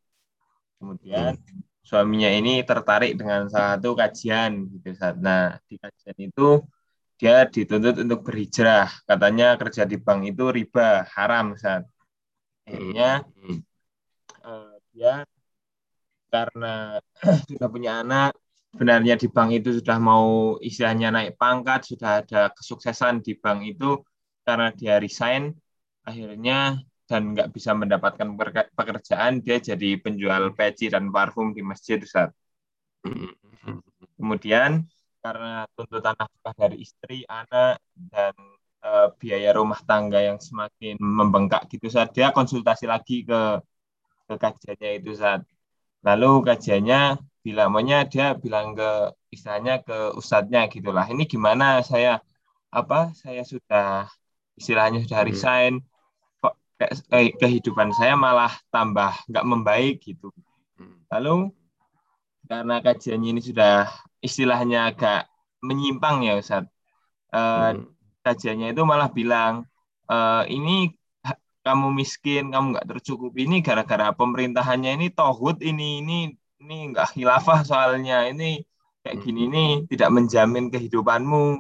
Kemudian 0.82 1.38
suaminya 1.86 2.34
ini 2.34 2.65
tertarik 2.65 3.13
dengan 3.13 3.45
salah 3.45 3.78
satu 3.78 3.93
kajian 3.93 4.65
gitu 4.73 4.97
saat. 4.97 5.21
Nah, 5.21 5.62
di 5.69 5.78
kajian 5.78 6.17
itu 6.17 6.65
dia 7.21 7.45
dituntut 7.45 8.02
untuk 8.02 8.26
berhijrah. 8.26 8.89
Katanya 9.06 9.54
kerja 9.62 9.86
di 9.86 10.02
bank 10.02 10.26
itu 10.26 10.50
riba, 10.50 11.06
haram 11.13 11.54
saat. 11.54 11.86
Akhirnya 12.65 13.21
uh, 14.41 14.73
dia 14.89 15.21
karena 16.34 16.97
sudah 17.50 17.69
punya 17.69 18.02
anak, 18.02 18.34
sebenarnya 18.73 19.21
di 19.21 19.30
bank 19.30 19.50
itu 19.54 19.69
sudah 19.78 20.02
mau 20.02 20.58
istilahnya 20.65 21.13
naik 21.13 21.38
pangkat, 21.38 21.93
sudah 21.93 22.26
ada 22.26 22.50
kesuksesan 22.58 23.21
di 23.21 23.38
bank 23.38 23.63
itu, 23.69 24.02
karena 24.47 24.71
dia 24.71 24.95
resign 25.03 25.51
akhirnya 26.07 26.79
dan 27.07 27.36
nggak 27.36 27.51
bisa 27.55 27.71
mendapatkan 27.75 28.27
pekerjaan 28.75 29.43
dia 29.43 29.57
jadi 29.60 29.89
penjual 29.99 30.51
peci 30.55 30.88
dan 30.91 31.12
parfum 31.12 31.51
di 31.55 31.63
masjid 31.63 31.99
Ustaz. 31.99 32.31
Kemudian 34.19 34.88
karena 35.23 35.67
tuntutan 35.75 36.15
nafkah 36.19 36.55
dari 36.55 36.77
istri, 36.83 37.23
anak 37.27 37.79
dan 38.12 38.36
e, 38.83 38.89
biaya 39.19 39.55
rumah 39.55 39.79
tangga 39.83 40.19
yang 40.19 40.39
semakin 40.39 40.95
membengkak 40.99 41.67
gitu 41.71 41.88
saat 41.91 42.12
dia 42.15 42.31
konsultasi 42.31 42.86
lagi 42.88 43.27
ke 43.27 43.60
ke 44.27 44.36
kajiannya 44.36 44.89
itu 44.99 45.12
saat 45.15 45.41
lalu 46.03 46.43
kajiannya 46.47 47.19
bilang 47.43 47.69
maunya 47.71 48.03
dia 48.12 48.36
bilang 48.36 48.75
ke 48.75 49.15
istilahnya 49.31 49.79
ke 49.88 50.15
ustadznya 50.19 50.67
gitulah 50.67 51.07
ini 51.07 51.23
gimana? 51.23 51.79
Saya 51.83 52.19
apa? 52.71 53.15
Saya 53.15 53.47
sudah 53.47 54.12
istilahnya 54.58 55.06
sudah 55.06 55.22
hmm. 55.22 55.30
resign 55.30 55.74
kok 56.41 56.56
kehidupan 57.38 57.93
saya 57.93 58.17
malah 58.17 58.52
tambah 58.74 59.13
nggak 59.30 59.46
membaik 59.46 60.02
gitu 60.02 60.34
hmm. 60.82 61.08
lalu 61.13 61.54
karena 62.50 62.82
kajiannya 62.82 63.30
ini 63.38 63.41
sudah 63.43 63.88
istilahnya 64.20 64.91
agak 64.91 65.30
menyimpang 65.62 66.26
ya 66.26 66.41
Ustaz 66.41 66.65
eh, 67.32 67.72
hmm. 67.78 67.86
kajiannya 68.26 68.74
itu 68.74 68.82
malah 68.84 69.13
bilang 69.13 69.70
eh, 70.10 70.43
ini 70.50 70.91
kamu 71.67 71.91
miskin 71.91 72.50
kamu 72.50 72.80
nggak 72.80 72.88
tercukupi 72.88 73.43
ini 73.43 73.60
gara-gara 73.60 74.15
pemerintahannya 74.15 74.96
ini 74.98 75.08
tohut 75.12 75.60
ini 75.60 76.00
ini 76.00 76.17
ini 76.63 76.78
nggak 76.96 77.12
khilafah 77.12 77.67
soalnya 77.67 78.24
ini 78.32 78.63
kayak 79.04 79.20
gini 79.20 79.52
ini 79.52 79.65
tidak 79.91 80.10
menjamin 80.15 80.72
kehidupanmu 80.72 81.60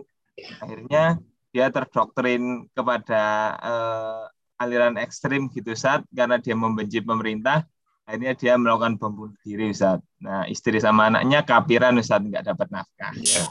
akhirnya 0.63 1.19
dia 1.57 1.73
terdoktrin 1.73 2.69
kepada 2.69 3.23
uh, 3.57 4.61
aliran 4.61 4.93
ekstrim 5.01 5.49
gitu 5.49 5.73
saat 5.73 6.05
karena 6.13 6.37
dia 6.37 6.53
membenci 6.53 7.01
pemerintah 7.01 7.65
akhirnya 8.05 8.37
dia 8.37 8.53
melakukan 8.61 9.01
bom 9.01 9.09
bunuh 9.09 9.37
diri 9.41 9.73
Ustaz. 9.73 9.97
Nah 10.21 10.45
istri 10.45 10.77
sama 10.77 11.09
anaknya 11.09 11.41
kapiran 11.41 11.97
Ustaz 11.97 12.21
nggak 12.21 12.45
dapat 12.45 12.67
nafkah. 12.69 13.09
Ya. 13.17 13.43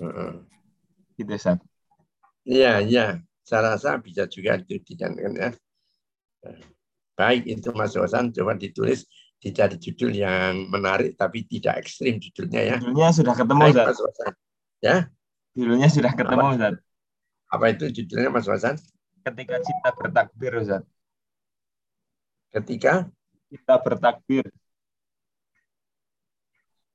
Uh-uh. 0.00 0.48
Gitu 1.20 1.28
Ustaz. 1.28 1.60
Iya 2.48 2.80
iya 2.80 3.20
saya 3.44 3.76
rasa 3.76 4.00
bisa 4.00 4.24
juga 4.24 4.56
itu 4.56 4.80
dijanjikan 4.80 5.36
ya. 5.36 5.50
Baik 7.20 7.44
itu 7.44 7.68
Mas 7.76 7.92
Wasan 8.00 8.32
coba 8.32 8.56
ditulis 8.56 9.04
dicari 9.36 9.76
judul 9.76 10.16
yang 10.16 10.72
menarik 10.72 11.20
tapi 11.20 11.44
tidak 11.44 11.84
ekstrim 11.84 12.16
judulnya 12.16 12.64
ya. 12.64 12.76
Judulnya 12.80 13.12
sudah 13.12 13.34
ketemu 13.36 13.60
Baik, 13.60 13.76
Mas. 13.76 14.00
Ya. 14.80 14.96
Judulnya 15.52 15.88
sudah 15.92 16.12
ketemu 16.16 16.46
Ustaz. 16.56 16.74
Apa 17.50 17.74
itu 17.74 17.90
judulnya 17.90 18.30
Mas 18.30 18.46
Wasan? 18.46 18.78
Ketika 19.26 19.58
cinta 19.58 19.90
bertakbir, 19.90 20.54
Ustaz. 20.62 20.86
Ketika? 22.54 23.10
Kita 23.50 23.74
bertakbir. 23.82 24.46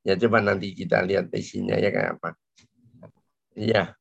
Ya 0.07 0.15
coba 0.15 0.39
nanti 0.39 0.71
kita 0.71 1.03
lihat 1.03 1.27
isinya 1.35 1.75
ya 1.75 1.91
kayak 1.91 2.21
apa. 2.21 2.29
Iya. 3.57 3.99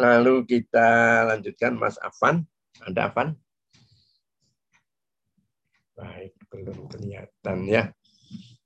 Lalu 0.00 0.48
kita 0.48 0.88
lanjutkan 1.28 1.76
Mas 1.76 2.00
Afan. 2.00 2.48
Ada 2.80 3.12
Afan? 3.12 3.36
Baik. 5.92 6.32
belum 6.52 6.84
kelihatan 6.92 7.58
ya. 7.64 7.92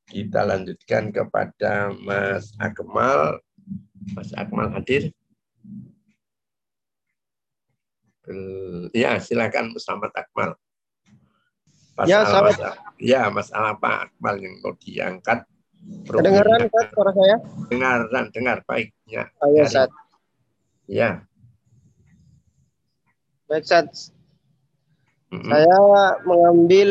Kita 0.06 0.42
lanjutkan 0.46 1.10
kepada 1.10 1.90
Mas 2.02 2.54
Akmal. 2.62 3.42
Mas 4.14 4.30
Akmal 4.34 4.70
hadir. 4.74 5.10
Ya, 8.90 9.22
silakan 9.22 9.70
Muhammad 9.70 10.12
Akmal. 10.18 10.50
Masalah, 11.96 12.10
ya, 12.10 12.20
selamat. 12.28 12.56
ya, 12.98 13.22
masalah 13.30 13.70
apa 13.78 14.10
Akmal 14.10 14.36
yang 14.42 14.54
mau 14.60 14.74
diangkat? 14.76 15.46
Kedengaran 16.10 16.66
kan 16.66 16.84
suara 16.90 17.12
saya? 17.14 17.36
Dengaran, 17.70 18.24
dengar 18.34 18.58
baik. 18.66 18.90
Ya. 19.06 19.30
Ya, 19.54 19.64
Sat. 19.70 19.90
Ya. 20.90 21.22
Baik, 23.46 23.64
Sat. 23.64 23.86
Mm 25.30 25.38
-hmm. 25.42 25.50
Saya 25.50 25.78
mengambil 26.26 26.90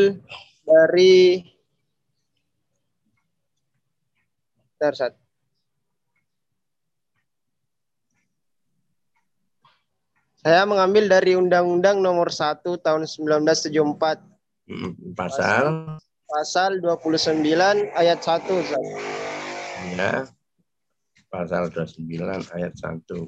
dari 0.63 1.43
Bentar, 4.75 4.93
Sat. 4.95 5.24
Saya 10.45 10.61
mengambil 10.69 11.09
dari 11.09 11.33
Undang-Undang 11.33 12.05
Nomor 12.05 12.29
1 12.29 12.61
Tahun 12.61 13.01
1974. 13.09 14.21
Pasal 15.17 15.97
Pasal 16.29 16.85
29 16.85 17.41
ayat 17.97 18.21
1. 18.21 18.45
Zat. 18.69 18.85
Ya. 19.97 20.29
Pasal 21.33 21.73
29 21.73 22.45
ayat 22.53 22.77
1. 22.77 23.25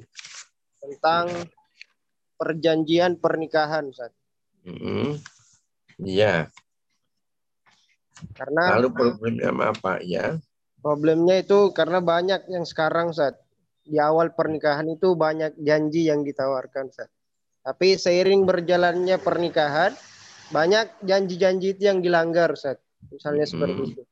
Tentang 0.78 1.26
perjanjian 2.38 3.18
pernikahan. 3.18 3.90
Hmm. 4.62 5.18
Iya. 5.98 6.46
Karena 8.38 8.78
Lalu 8.78 8.94
problemnya 8.94 9.50
apa 9.58 9.98
ya? 10.06 10.38
Problemnya 10.78 11.42
itu 11.42 11.74
karena 11.74 11.98
banyak 11.98 12.46
yang 12.46 12.62
sekarang 12.62 13.10
saat 13.10 13.42
di 13.88 13.96
awal 13.96 14.36
pernikahan 14.36 14.84
itu 14.92 15.16
banyak 15.16 15.56
janji 15.64 16.12
yang 16.12 16.20
ditawarkan 16.20 16.92
saat. 16.92 17.08
Tapi 17.64 17.96
seiring 17.96 18.44
berjalannya 18.44 19.16
pernikahan 19.16 19.96
banyak 20.52 21.04
janji-janji 21.04 21.76
itu 21.76 21.88
yang 21.88 22.04
dilanggar 22.04 22.52
saat. 22.54 22.80
Misalnya 23.08 23.48
hmm. 23.48 23.52
seperti 23.52 23.82
itu. 23.96 24.02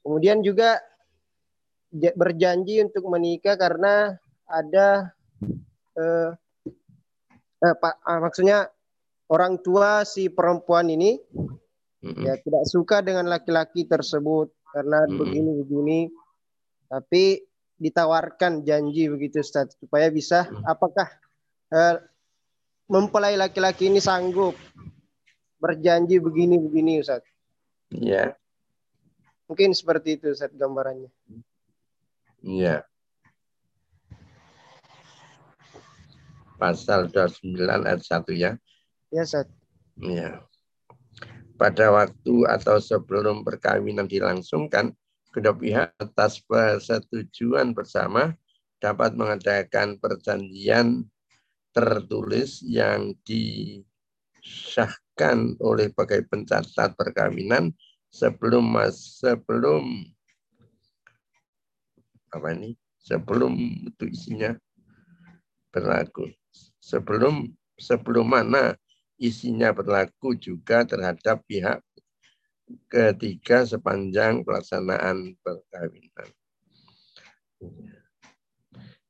Kemudian 0.00 0.40
juga 0.40 0.80
berjanji 1.92 2.80
untuk 2.80 3.04
menikah 3.12 3.60
karena 3.60 4.16
ada 4.48 5.12
eh, 5.98 6.30
eh, 7.60 7.74
pak, 7.76 7.94
ah, 8.06 8.18
maksudnya 8.24 8.70
orang 9.30 9.60
tua 9.60 10.06
si 10.06 10.30
perempuan 10.30 10.88
ini 10.88 11.18
hmm. 12.02 12.22
ya 12.24 12.34
tidak 12.40 12.64
suka 12.66 13.02
dengan 13.04 13.28
laki-laki 13.30 13.86
tersebut 13.86 14.50
karena 14.70 15.02
begini 15.10 15.50
begini 15.66 15.98
tapi 16.86 17.42
ditawarkan 17.80 18.60
janji 18.60 19.08
begitu 19.08 19.40
Ustaz 19.40 19.72
supaya 19.80 20.12
bisa 20.12 20.44
hmm. 20.44 20.68
apakah 20.68 21.08
uh, 21.72 21.96
mempelai 22.92 23.40
laki-laki 23.40 23.88
ini 23.88 24.04
sanggup 24.04 24.52
berjanji 25.56 26.20
begini 26.20 26.60
begini 26.60 27.00
Ustaz. 27.00 27.24
Iya. 27.88 28.36
Mungkin 29.48 29.72
seperti 29.72 30.20
itu 30.20 30.36
Ustaz 30.36 30.52
gambarannya. 30.52 31.08
Iya. 32.44 32.84
Pasal 36.60 37.08
29 37.08 37.56
ayat 37.88 38.00
1 38.04 38.28
ya. 38.36 38.60
Iya 39.08 39.22
Ustaz. 39.24 39.48
Iya. 39.96 40.44
Pada 41.56 41.92
waktu 41.92 42.34
atau 42.48 42.76
sebelum 42.80 43.44
perkawinan 43.44 44.08
dilangsungkan, 44.08 44.96
kedua 45.30 45.54
pihak 45.54 45.94
atas 45.98 46.42
persetujuan 46.42 47.70
bersama 47.74 48.34
dapat 48.82 49.14
mengadakan 49.14 49.94
perjanjian 50.02 51.06
tertulis 51.70 52.58
yang 52.66 53.14
disahkan 53.22 53.94
oleh 55.62 55.94
bagai 55.94 56.26
pencatat 56.26 56.98
perkawinan 56.98 57.70
sebelum 58.10 58.66
mas 58.66 59.22
sebelum 59.22 60.02
apa 62.30 62.54
ini? 62.54 62.74
Sebelum 63.00 63.54
itu 63.90 64.04
isinya 64.10 64.54
berlaku. 65.70 66.30
Sebelum 66.82 67.46
sebelum 67.78 68.26
mana 68.28 68.74
isinya 69.20 69.70
berlaku 69.70 70.34
juga 70.36 70.82
terhadap 70.82 71.44
pihak 71.46 71.80
ketiga 72.86 73.66
sepanjang 73.66 74.42
pelaksanaan 74.46 75.36
perkawinan. 75.40 76.28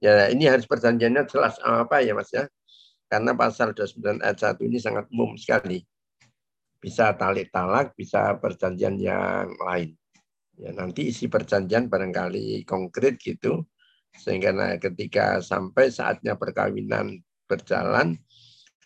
Ya, 0.01 0.33
ini 0.33 0.49
harus 0.49 0.65
perjanjiannya 0.65 1.29
jelas 1.29 1.61
apa 1.61 2.01
ya 2.01 2.17
Mas 2.17 2.33
ya. 2.33 2.49
Karena 3.11 3.35
pasal 3.35 3.75
29 3.75 4.23
ayat 4.23 4.39
1 4.39 4.65
ini 4.65 4.79
sangat 4.81 5.11
umum 5.13 5.35
sekali. 5.37 5.83
Bisa 6.81 7.13
talik 7.13 7.53
talak, 7.53 7.93
bisa 7.93 8.39
perjanjian 8.41 8.97
yang 8.97 9.53
lain. 9.61 9.93
Ya, 10.57 10.73
nanti 10.73 11.13
isi 11.13 11.29
perjanjian 11.29 11.93
barangkali 11.93 12.65
konkret 12.65 13.21
gitu. 13.21 13.67
Sehingga 14.17 14.51
nah, 14.57 14.75
ketika 14.81 15.45
sampai 15.45 15.93
saatnya 15.93 16.39
perkawinan 16.39 17.21
berjalan, 17.45 18.17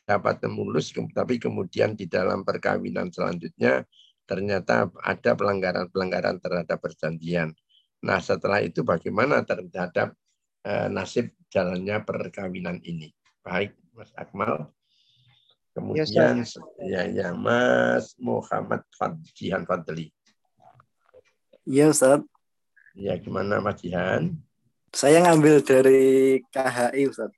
dapat 0.04 0.44
mulus, 0.52 0.92
tapi 1.16 1.40
kemudian 1.40 1.96
di 1.96 2.04
dalam 2.04 2.44
perkawinan 2.44 3.08
selanjutnya 3.08 3.84
ternyata 4.24 4.88
ada 5.00 5.30
pelanggaran-pelanggaran 5.37 6.40
terhadap 6.40 6.78
perjanjian. 6.80 7.52
Nah, 8.04 8.20
setelah 8.20 8.60
itu 8.60 8.84
bagaimana 8.84 9.44
terhadap 9.44 10.12
eh, 10.64 10.88
nasib 10.92 11.32
jalannya 11.48 12.04
perkawinan 12.04 12.80
ini? 12.84 13.12
Baik, 13.44 13.76
Mas 13.92 14.12
Akmal. 14.16 14.72
Kemudian 15.74 16.46
ya, 16.87 17.02
ya, 17.10 17.28
Mas 17.34 18.14
Muhammad 18.20 18.87
Jihan 19.34 19.66
Fadli. 19.66 20.14
Iya, 21.66 21.90
Ustaz. 21.90 22.22
Ya, 22.94 23.18
gimana 23.18 23.58
Mas 23.58 23.82
Jihan? 23.82 24.38
Saya 24.94 25.26
ngambil 25.26 25.66
dari 25.66 26.38
KHI, 26.54 27.02
Ustaz. 27.10 27.34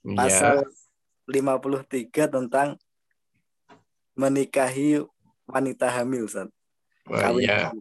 Iya. 0.00 0.16
Pasal 0.16 0.56
ya. 0.64 1.44
53 1.44 2.28
tentang 2.28 2.68
menikahi 4.16 5.04
wanita 5.48 5.86
hamil, 5.90 6.26
Ustaz. 6.26 6.48
Wah, 7.08 7.32
iya. 7.36 7.72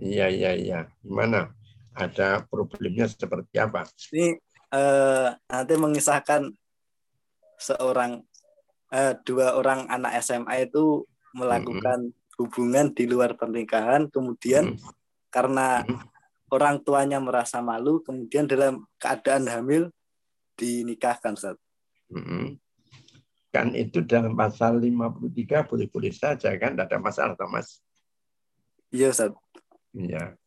Iya, 0.00 0.26
iya, 0.32 0.50
iya. 0.56 0.80
Gimana? 1.04 1.52
Ada 1.92 2.44
problemnya 2.48 3.08
seperti 3.08 3.60
apa? 3.60 3.84
Ini 4.12 4.36
eh, 4.72 5.28
nanti 5.36 5.74
mengisahkan 5.76 6.48
seorang 7.60 8.24
eh, 8.94 9.14
dua 9.26 9.58
orang 9.58 9.84
anak 9.92 10.16
SMA 10.24 10.70
itu 10.70 11.04
melakukan 11.36 12.08
mm 12.08 12.12
-hmm. 12.12 12.36
hubungan 12.40 12.86
di 12.96 13.04
luar 13.04 13.36
pernikahan, 13.36 14.08
kemudian 14.08 14.72
mm 14.72 14.76
-hmm. 14.80 14.92
karena 15.28 15.84
mm 15.84 15.92
-hmm. 15.92 16.06
orang 16.50 16.80
tuanya 16.80 17.18
merasa 17.20 17.60
malu, 17.60 18.00
kemudian 18.00 18.48
dalam 18.48 18.88
keadaan 18.96 19.46
hamil 19.46 19.92
dinikahkan, 20.56 21.36
Ustaz. 21.36 21.56
Mm 22.08 22.22
-hmm. 22.24 22.44
Kan 23.50 23.74
itu 23.74 24.06
dalam 24.06 24.38
pasal 24.38 24.78
53 24.78 25.66
boleh-boleh 25.66 26.14
saja 26.14 26.54
kan, 26.54 26.78
tidak 26.78 26.86
ada 26.86 26.98
masalah 27.02 27.34
Thomas. 27.34 27.82
Iya 28.94 29.10
Ustaz. 29.10 29.34
Iya. 29.90 30.38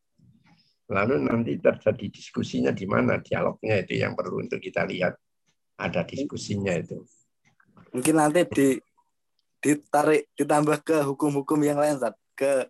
Lalu 0.88 1.28
nanti 1.28 1.60
terjadi 1.60 2.06
diskusinya 2.12 2.72
di 2.72 2.88
mana, 2.88 3.20
dialognya 3.20 3.84
itu 3.84 4.00
yang 4.00 4.16
perlu 4.16 4.39
untuk 4.44 4.63
kita 4.63 4.88
lihat. 4.88 5.20
Ada 5.76 6.08
diskusinya 6.08 6.72
itu. 6.76 7.04
Mungkin 7.92 8.16
nanti 8.16 8.48
di 8.48 8.68
ditarik 9.63 10.28
ditambah 10.36 10.84
ke 10.84 10.98
hukum-hukum 11.08 11.60
yang 11.63 11.80
lain 11.80 12.00
Ustaz. 12.00 12.16
ke 12.34 12.68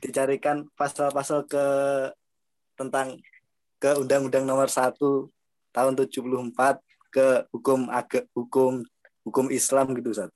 dicarikan 0.00 0.64
pasal-pasal 0.72 1.44
ke 1.44 1.64
tentang 2.74 3.20
ke 3.76 3.92
Undang-Undang 4.00 4.44
Nomor 4.48 4.72
1 4.72 4.96
tahun 5.70 5.92
74 5.94 6.80
ke 7.12 7.44
hukum 7.52 7.92
agak 7.92 8.24
hukum 8.32 8.80
hukum 9.24 9.52
Islam 9.52 9.92
gitu 9.96 10.12
Ustaz. 10.14 10.32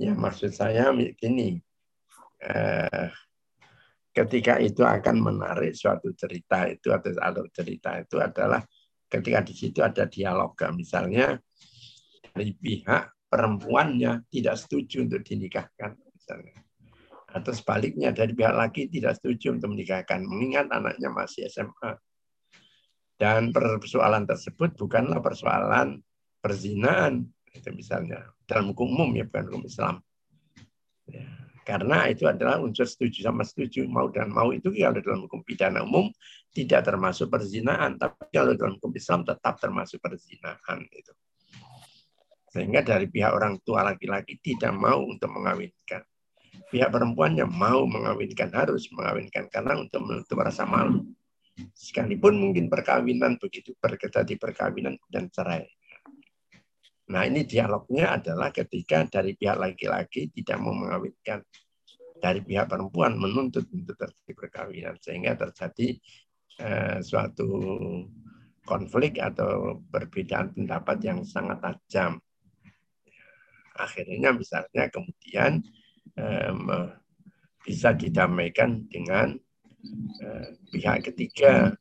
Ya 0.00 0.16
maksud 0.16 0.52
saya 0.56 0.88
begini, 0.96 1.60
eh, 2.40 3.08
ketika 4.10 4.56
itu 4.58 4.80
akan 4.80 5.16
menarik 5.20 5.76
suatu 5.76 6.12
cerita 6.16 6.64
itu 6.66 6.88
atau 6.88 7.12
alur 7.20 7.46
cerita 7.52 8.00
itu 8.00 8.16
adalah 8.16 8.64
ketika 9.10 9.44
di 9.44 9.54
situ 9.54 9.84
ada 9.84 10.08
dialog 10.08 10.56
misalnya 10.72 11.36
dari 12.32 12.54
pihak 12.54 13.28
perempuannya 13.28 14.26
tidak 14.30 14.56
setuju 14.58 15.06
untuk 15.06 15.20
dinikahkan 15.22 15.94
misalnya. 16.16 16.58
Atau 17.30 17.54
sebaliknya 17.54 18.10
dari 18.10 18.34
pihak 18.34 18.54
laki 18.56 18.90
tidak 18.90 19.20
setuju 19.20 19.54
untuk 19.54 19.70
menikahkan 19.70 20.18
mengingat 20.26 20.66
anaknya 20.72 21.14
masih 21.14 21.46
SMA 21.46 21.94
dan 23.20 23.52
persoalan 23.52 24.24
tersebut 24.24 24.74
bukanlah 24.80 25.20
persoalan 25.20 26.00
perzinaan 26.40 27.28
itu 27.50 27.68
misalnya 27.74 28.30
dalam 28.46 28.70
hukum 28.70 28.86
umum 28.94 29.10
ya 29.18 29.26
bukan 29.26 29.44
hukum 29.50 29.62
Islam. 29.66 29.94
Ya. 31.10 31.26
Karena 31.60 32.08
itu 32.10 32.26
adalah 32.26 32.58
unsur 32.58 32.88
setuju 32.88 33.22
sama 33.22 33.46
setuju. 33.46 33.86
Mau 33.86 34.08
dan 34.10 34.32
mau 34.32 34.50
itu 34.50 34.72
kalau 34.74 34.98
dalam 34.98 35.20
hukum 35.28 35.40
pidana 35.44 35.84
umum 35.86 36.10
tidak 36.50 36.82
termasuk 36.82 37.30
perzinahan. 37.30 37.94
Tapi 38.00 38.32
kalau 38.32 38.58
dalam 38.58 38.74
hukum 38.80 38.90
Islam 38.96 39.22
tetap 39.22 39.54
termasuk 39.60 40.02
perzinahan. 40.02 40.78
Itu. 40.90 41.12
Sehingga 42.50 42.82
dari 42.82 43.06
pihak 43.06 43.30
orang 43.30 43.62
tua 43.62 43.86
laki-laki 43.86 44.40
tidak 44.42 44.74
mau 44.74 45.04
untuk 45.04 45.30
mengawinkan. 45.30 46.02
Pihak 46.70 46.90
perempuannya 46.90 47.46
mau 47.46 47.86
mengawinkan, 47.86 48.50
harus 48.50 48.90
mengawinkan. 48.90 49.46
Karena 49.46 49.78
untuk 49.78 50.02
menutup 50.02 50.42
rasa 50.42 50.66
malu. 50.66 51.06
Sekalipun 51.76 52.40
mungkin 52.40 52.72
perkawinan 52.72 53.36
begitu 53.36 53.76
terjadi 53.78 54.34
perkawinan 54.40 54.96
dan 55.12 55.28
cerai. 55.28 55.68
Nah 57.10 57.26
ini 57.26 57.42
dialognya 57.42 58.14
adalah 58.14 58.54
ketika 58.54 59.02
dari 59.10 59.34
pihak 59.34 59.58
laki-laki 59.58 60.30
tidak 60.30 60.62
mau 60.62 60.70
mengawinkan, 60.70 61.42
dari 62.22 62.38
pihak 62.44 62.70
perempuan 62.70 63.18
menuntut 63.18 63.66
untuk 63.74 63.98
terjadi 63.98 64.32
perkawinan 64.36 64.94
sehingga 65.02 65.34
terjadi 65.34 65.98
eh, 66.62 66.98
suatu 67.02 67.50
konflik 68.62 69.18
atau 69.18 69.82
perbedaan 69.90 70.54
pendapat 70.54 70.96
yang 71.02 71.26
sangat 71.26 71.58
tajam. 71.58 72.22
Akhirnya 73.74 74.30
misalnya 74.30 74.86
kemudian 74.92 75.64
eh, 76.14 76.54
bisa 77.66 77.90
didamaikan 77.90 78.86
dengan 78.86 79.34
eh, 80.22 80.48
pihak 80.70 81.10
ketiga 81.10 81.74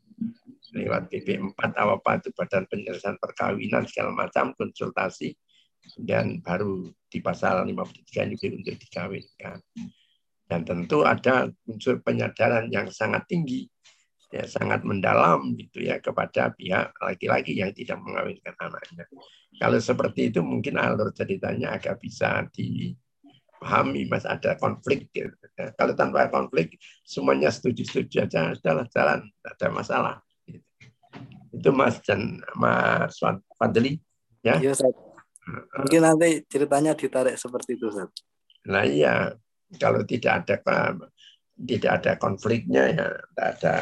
lewat 0.73 1.10
BP4 1.10 1.75
apa 1.75 2.12
itu 2.21 2.29
badan 2.36 2.63
penyelesaian 2.69 3.17
perkawinan 3.17 3.86
segala 3.89 4.13
macam 4.13 4.53
konsultasi 4.53 5.34
dan 5.97 6.43
baru 6.43 6.91
di 7.10 7.19
pasal 7.23 7.65
53 7.65 8.27
ini 8.29 8.36
untuk 8.62 8.75
dikawinkan. 8.77 9.58
Dan 10.49 10.65
tentu 10.65 11.05
ada 11.05 11.45
unsur 11.69 12.01
penyadaran 12.01 12.73
yang 12.73 12.89
sangat 12.89 13.29
tinggi, 13.29 13.69
ya 14.34 14.45
sangat 14.49 14.82
mendalam 14.82 15.53
gitu 15.58 15.86
ya 15.86 16.01
kepada 16.01 16.53
pihak 16.53 16.89
laki-laki 17.01 17.58
yang 17.62 17.69
tidak 17.73 18.01
mengawinkan 18.01 18.58
anaknya. 18.58 19.05
Kalau 19.58 19.77
seperti 19.77 20.34
itu 20.34 20.41
mungkin 20.41 20.82
alur 20.82 21.13
ceritanya 21.13 21.77
agak 21.77 22.01
bisa 22.01 22.49
dipahami, 22.49 24.10
mas 24.10 24.25
ada 24.25 24.58
konflik. 24.58 25.10
Gitu. 25.13 25.34
Kalau 25.77 25.93
tanpa 25.93 26.29
konflik 26.34 26.82
semuanya 27.05 27.53
setuju-setuju 27.53 28.25
aja, 28.25 28.53
adalah 28.58 28.86
jalan, 28.89 29.29
tidak 29.29 29.53
ada 29.53 29.67
masalah. 29.69 30.15
Itu 31.50 31.70
Mas 31.74 31.98
dan 32.06 32.42
Mas 32.54 33.18
Fadli. 33.58 33.98
Ya, 34.46 34.58
iya, 34.62 34.72
Ustaz. 34.72 34.94
Mungkin 35.76 36.02
nanti 36.06 36.46
ceritanya 36.46 36.94
ditarik 36.94 37.36
seperti 37.36 37.76
itu, 37.76 37.90
Ustaz. 37.90 38.10
Nah 38.70 38.86
iya, 38.86 39.34
kalau 39.82 40.06
tidak 40.06 40.46
ada 40.46 40.56
tidak 41.60 41.92
ada 42.02 42.12
konfliknya 42.16 42.84
ya 42.88 43.08
tidak 43.12 43.48
ada 43.58 43.74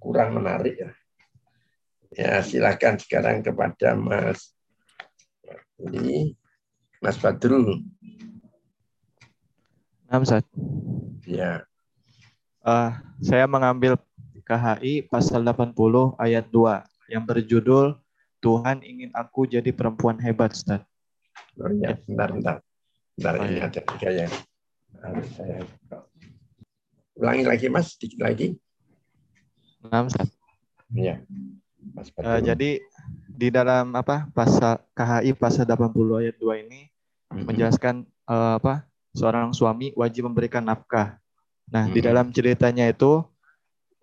kurang 0.00 0.38
menarik 0.38 0.74
ya. 0.78 0.90
Ya 2.16 2.32
silakan 2.40 2.96
sekarang 2.96 3.44
kepada 3.44 3.98
Mas 3.98 4.54
ini 5.82 6.32
Mas 7.02 7.20
Badrul. 7.20 7.84
Nah, 10.06 10.22
Ustaz. 10.22 10.46
Ya. 11.26 11.66
Uh, 12.62 12.94
saya 13.22 13.46
mengambil 13.46 13.98
KHI 14.46 15.10
pasal 15.10 15.42
80 15.42 15.74
ayat 16.22 16.46
2 16.54 17.10
yang 17.10 17.26
berjudul 17.26 17.98
Tuhan 18.38 18.78
ingin 18.86 19.10
aku 19.10 19.50
jadi 19.50 19.74
perempuan 19.74 20.22
hebat, 20.22 20.54
Ustaz. 20.54 20.86
Oh 21.58 21.66
ya, 21.74 21.98
bentar, 22.06 22.30
bentar. 22.30 22.56
Bentar, 23.18 23.34
oh, 23.42 23.44
ini 23.48 23.58
ya. 23.58 23.66
ada 23.66 23.80
tiga 23.82 24.08
saya 25.34 25.58
ulangi 27.16 27.44
lagi, 27.48 27.66
Mas, 27.72 27.96
sedikit 27.96 28.22
lagi. 28.22 28.54
Nah, 29.88 30.06
Ustaz. 30.06 30.30
Iya. 30.94 31.24
Mas 31.94 32.10
uh, 32.18 32.40
jadi 32.42 32.82
di 33.26 33.48
dalam 33.52 33.94
apa 33.94 34.26
pasal 34.34 34.82
KHI 34.96 35.36
pasal 35.38 35.68
80 35.68 36.22
ayat 36.22 36.36
2 36.38 36.64
ini 36.66 36.80
mm-hmm. 36.86 37.44
menjelaskan 37.46 37.94
uh, 38.26 38.58
apa 38.58 38.86
seorang 39.14 39.54
suami 39.54 39.94
wajib 39.94 40.26
memberikan 40.26 40.66
nafkah. 40.66 41.18
Nah, 41.70 41.86
mm-hmm. 41.86 41.94
di 41.94 42.00
dalam 42.02 42.26
ceritanya 42.30 42.86
itu 42.90 43.22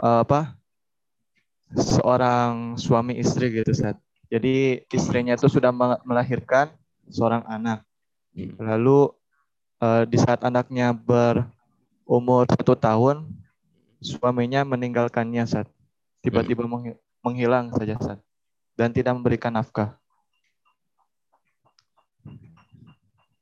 uh, 0.01 0.23
apa 0.23 0.55
seorang 1.73 2.77
suami 2.77 3.17
istri 3.17 3.49
gitu 3.49 3.73
saat 3.73 3.97
jadi 4.33 4.81
istrinya 4.89 5.37
itu 5.37 5.45
sudah 5.45 5.69
melahirkan 6.01 6.73
seorang 7.05 7.45
anak. 7.45 7.85
Lalu 8.57 9.13
uh, 9.77 10.09
di 10.09 10.17
saat 10.17 10.41
anaknya 10.41 10.89
berumur 10.89 12.49
satu 12.49 12.73
tahun 12.73 13.29
suaminya 14.01 14.65
meninggalkannya 14.65 15.45
saat 15.45 15.69
tiba-tiba 16.25 16.65
menghilang 17.21 17.69
saja 17.77 17.93
saat 18.01 18.19
dan 18.73 18.89
tidak 18.89 19.13
memberikan 19.13 19.53
nafkah. 19.53 20.01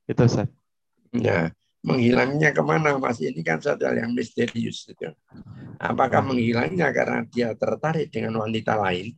Itu 0.04 0.28
saat 0.28 0.52
ya 1.16 1.56
menghilangnya 1.82 2.54
ke 2.54 2.62
mana? 2.62 2.96
Mas 2.96 3.18
ini 3.18 3.42
kan 3.42 3.58
satu 3.58 3.84
hal 3.86 3.98
yang 3.98 4.14
misterius 4.14 4.86
itu 4.86 5.10
apakah 5.82 6.22
menghilangnya 6.22 6.94
karena 6.94 7.26
dia 7.26 7.52
tertarik 7.58 8.08
dengan 8.14 8.38
wanita 8.38 8.78
lain? 8.78 9.10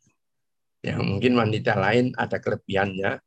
Yang 0.84 1.00
mungkin 1.04 1.32
wanita 1.36 1.72
lain 1.76 2.12
ada 2.16 2.40
kelebihannya. 2.40 3.20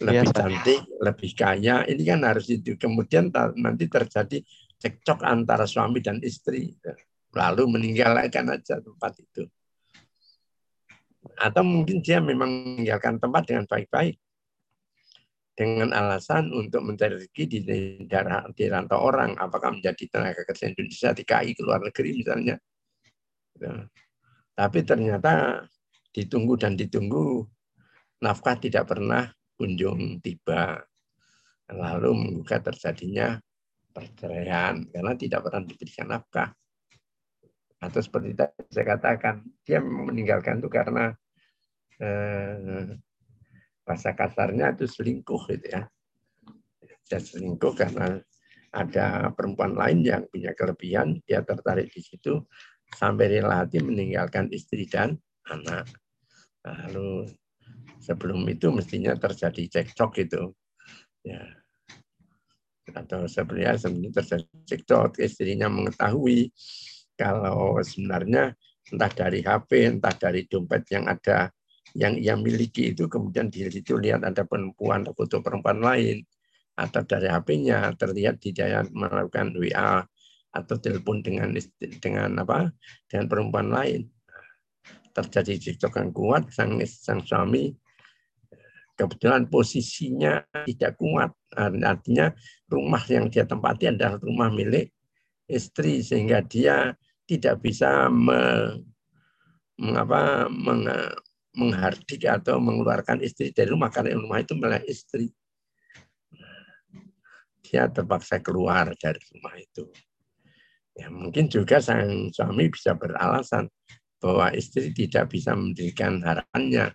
Lebih 0.00 0.32
ya, 0.32 0.32
cantik 0.32 0.80
lebih 0.96 1.30
kaya. 1.36 1.84
Ini 1.84 2.02
kan 2.08 2.20
harus 2.24 2.48
itu. 2.48 2.76
Kemudian 2.76 3.28
nanti 3.60 3.84
terjadi 3.84 4.40
cekcok 4.80 5.24
antara 5.24 5.68
suami 5.68 6.00
dan 6.00 6.20
istri. 6.24 6.72
Lalu 7.36 7.68
meninggalkan 7.68 8.48
aja 8.48 8.80
tempat 8.80 9.12
itu. 9.20 9.44
Atau 11.36 11.64
mungkin 11.64 12.00
dia 12.00 12.20
memang 12.20 12.48
meninggalkan 12.48 13.20
tempat 13.20 13.44
dengan 13.44 13.64
baik-baik 13.68 14.16
dengan 15.54 15.92
alasan 15.92 16.48
untuk 16.54 16.80
mencari 16.80 17.20
rezeki 17.20 17.44
di 17.44 17.58
daerah 18.08 18.46
di 18.54 18.64
rantau 18.70 19.02
orang, 19.02 19.36
apakah 19.36 19.76
menjadi 19.76 20.08
tenaga 20.08 20.42
kerja 20.46 20.72
Indonesia 20.72 21.10
di 21.12 21.22
KI 21.26 21.50
ke 21.52 21.62
luar 21.66 21.80
negeri 21.84 22.10
misalnya. 22.16 22.56
Ya. 23.60 23.74
Tapi 24.56 24.78
ternyata 24.84 25.64
ditunggu 26.10 26.54
dan 26.56 26.74
ditunggu 26.76 27.44
nafkah 28.24 28.56
tidak 28.56 28.88
pernah 28.88 29.28
kunjung 29.56 30.20
tiba. 30.24 30.80
Lalu 31.70 32.10
menggugah 32.18 32.66
terjadinya 32.66 33.38
perceraian 33.94 34.86
karena 34.90 35.12
tidak 35.14 35.40
pernah 35.46 35.62
diberikan 35.62 36.06
nafkah. 36.10 36.50
Atau 37.80 38.00
seperti 38.04 38.36
saya 38.68 38.86
katakan, 38.96 39.40
dia 39.64 39.80
meninggalkan 39.80 40.60
itu 40.60 40.68
karena 40.68 41.16
eh, 41.96 42.96
bahasa 43.90 44.14
kasarnya 44.14 44.78
itu 44.78 44.86
selingkuh 44.86 45.50
gitu 45.50 45.66
ya. 45.66 45.82
Dia 47.10 47.18
selingkuh 47.18 47.74
karena 47.74 48.22
ada 48.70 49.34
perempuan 49.34 49.74
lain 49.74 50.06
yang 50.06 50.22
punya 50.30 50.54
kelebihan, 50.54 51.18
dia 51.26 51.42
tertarik 51.42 51.90
di 51.90 51.98
situ 51.98 52.46
sampai 52.86 53.26
rela 53.26 53.66
hati 53.66 53.82
meninggalkan 53.82 54.46
istri 54.54 54.86
dan 54.86 55.18
anak. 55.50 55.90
Lalu 56.62 57.34
sebelum 57.98 58.46
itu 58.46 58.70
mestinya 58.70 59.10
terjadi 59.18 59.82
cekcok 59.82 60.12
itu. 60.22 60.54
Ya. 61.26 61.42
Atau 62.94 63.26
sebenarnya 63.26 63.74
sebenarnya 63.74 64.22
terjadi 64.22 64.46
cekcok, 64.70 65.18
istrinya 65.18 65.66
mengetahui 65.66 66.54
kalau 67.18 67.82
sebenarnya 67.82 68.54
entah 68.86 69.10
dari 69.10 69.42
HP, 69.42 69.98
entah 69.98 70.14
dari 70.14 70.46
dompet 70.46 70.86
yang 70.94 71.10
ada 71.10 71.50
yang 71.98 72.14
ia 72.18 72.38
miliki 72.38 72.94
itu 72.94 73.10
kemudian 73.10 73.50
di 73.50 73.66
situ 73.66 73.98
lihat 73.98 74.22
ada 74.22 74.46
perempuan 74.46 75.02
atau 75.02 75.14
foto 75.14 75.42
perempuan 75.42 75.82
lain 75.82 76.22
atau 76.78 77.02
dari 77.04 77.28
HP-nya 77.28 77.92
terlihat 77.98 78.40
di 78.40 78.54
dia 78.54 78.80
melakukan 78.94 79.52
WA 79.58 80.00
atau 80.50 80.76
telepon 80.82 81.22
dengan 81.22 81.54
dengan 82.02 82.30
apa 82.40 82.70
dengan 83.06 83.26
perempuan 83.26 83.68
lain. 83.70 84.06
Terjadi 85.10 85.58
cekcok 85.58 85.98
yang 85.98 86.10
kuat 86.14 86.42
sang 86.54 86.78
sang 86.86 87.20
suami 87.26 87.74
kebetulan 88.94 89.48
posisinya 89.48 90.44
tidak 90.68 91.00
kuat. 91.00 91.32
Artinya 91.56 92.30
rumah 92.70 93.02
yang 93.10 93.26
dia 93.32 93.42
tempati 93.48 93.90
adalah 93.90 94.20
rumah 94.22 94.52
milik 94.52 94.94
istri 95.50 96.04
sehingga 96.04 96.44
dia 96.46 96.94
tidak 97.26 97.58
bisa 97.64 98.06
me, 98.06 98.70
mengapa 99.80 100.46
meng, 100.46 100.86
menghardik 101.56 102.22
atau 102.26 102.62
mengeluarkan 102.62 103.22
istri 103.24 103.50
dari 103.50 103.70
rumah 103.70 103.90
karena 103.90 104.14
rumah 104.14 104.38
itu 104.38 104.54
milik 104.54 104.86
istri. 104.86 105.30
Dia 107.66 107.86
terpaksa 107.90 108.42
keluar 108.42 108.90
dari 108.98 109.20
rumah 109.34 109.54
itu. 109.58 109.86
Ya, 110.94 111.06
mungkin 111.10 111.46
juga 111.46 111.78
sang 111.78 112.34
suami 112.34 112.66
bisa 112.70 112.98
beralasan 112.98 113.70
bahwa 114.20 114.52
istri 114.52 114.90
tidak 114.92 115.32
bisa 115.32 115.54
mendirikan 115.54 116.20
harapannya. 116.20 116.92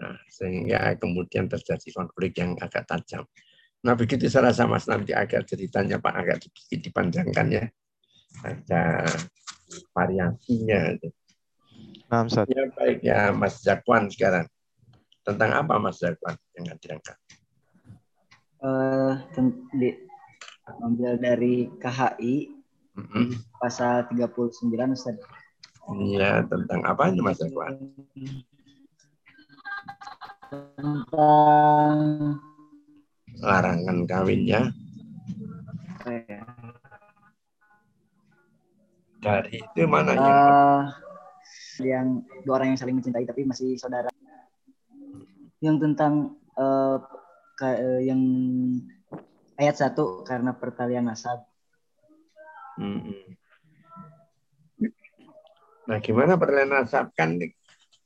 Nah, 0.00 0.16
sehingga 0.28 0.96
kemudian 0.96 1.46
terjadi 1.46 1.88
konflik 1.92 2.36
yang 2.40 2.56
agak 2.58 2.88
tajam. 2.88 3.24
Nah 3.80 3.96
begitu 3.96 4.28
saya 4.28 4.52
rasa 4.52 4.68
Mas 4.68 4.84
nanti 4.84 5.16
agak 5.16 5.48
ceritanya 5.48 5.96
Pak 5.96 6.14
agak 6.20 6.36
sedikit 6.44 6.80
dipanjangkan 6.84 7.46
ya. 7.48 7.64
Ada 8.44 9.08
variasinya. 9.96 11.00
Nah, 12.10 12.26
Ya 12.26 12.66
baik 12.74 12.98
ya 13.06 13.30
Mas 13.30 13.62
Jakwan 13.62 14.10
sekarang. 14.10 14.50
Tentang 15.22 15.54
apa 15.54 15.78
Mas 15.78 16.02
Jakwan 16.02 16.34
yang 16.58 16.74
diangkat? 16.82 17.14
Uh, 18.58 19.14
di, 19.78 19.94
ambil 20.82 21.16
dari 21.16 21.70
KHI 21.78 22.50
mm 22.98 23.06
-hmm. 23.06 23.26
pasal 23.62 24.10
39 24.10 24.50
Ustaz. 24.90 25.16
Iya, 25.90 26.42
tentang 26.50 26.82
apa 26.82 27.14
ini 27.14 27.22
Mas 27.22 27.38
Jakwan? 27.38 27.78
Tentang 30.50 31.94
larangan 33.38 33.98
kawinnya 34.10 34.74
dari 39.20 39.60
itu 39.60 39.84
mana 39.84 40.16
uh, 40.16 40.16
yang 40.16 40.40
yang 41.82 42.22
dua 42.44 42.60
orang 42.60 42.74
yang 42.74 42.80
saling 42.80 42.96
mencintai 42.98 43.26
tapi 43.26 43.44
masih 43.48 43.76
saudara 43.80 44.08
yang 45.60 45.76
tentang 45.76 46.38
uh, 46.56 46.96
ke, 47.56 47.68
uh, 47.68 48.00
yang 48.00 48.20
ayat 49.60 49.76
satu 49.76 50.24
karena 50.24 50.56
pertalian 50.56 51.08
nasab 51.08 51.44
hmm. 52.80 53.36
nah 55.88 55.98
gimana 56.00 56.38
pertalian 56.40 56.72
nasab 56.72 57.12
kan 57.12 57.36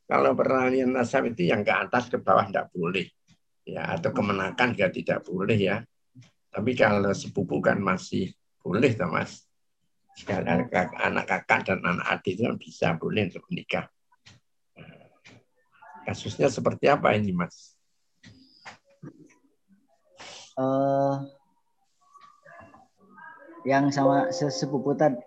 kalau 0.05 0.37
pertalian 0.37 0.93
nasab 0.93 1.31
itu 1.31 1.49
yang 1.49 1.65
ke 1.65 1.73
atas 1.73 2.13
ke 2.13 2.21
bawah 2.21 2.45
tidak 2.45 2.69
boleh 2.75 3.09
ya 3.65 3.97
atau 3.97 4.13
kemenakan 4.13 4.77
juga 4.77 4.89
tidak 4.93 5.19
boleh 5.25 5.57
ya. 5.57 5.77
Tapi 6.53 6.71
kalau 6.77 7.11
sepupu 7.11 7.59
kan 7.59 7.81
masih 7.81 8.31
boleh, 8.63 8.95
Thomas. 8.95 9.44
Sekali 10.15 10.47
anak 10.47 11.27
kakak 11.27 11.67
dan 11.67 11.83
anak 11.83 12.07
adik 12.07 12.39
itu 12.39 12.43
kan 12.47 12.57
bisa 12.57 12.87
boleh 12.95 13.27
untuk 13.27 13.45
menikah. 13.51 13.91
Kasusnya 16.07 16.53
seperti 16.53 16.87
apa 16.87 17.17
ini, 17.17 17.35
Mas? 17.35 17.75
Uh, 20.55 21.27
yang 23.67 23.91
sama 23.91 24.31
sepupu 24.31 24.95
tadi, 24.95 25.19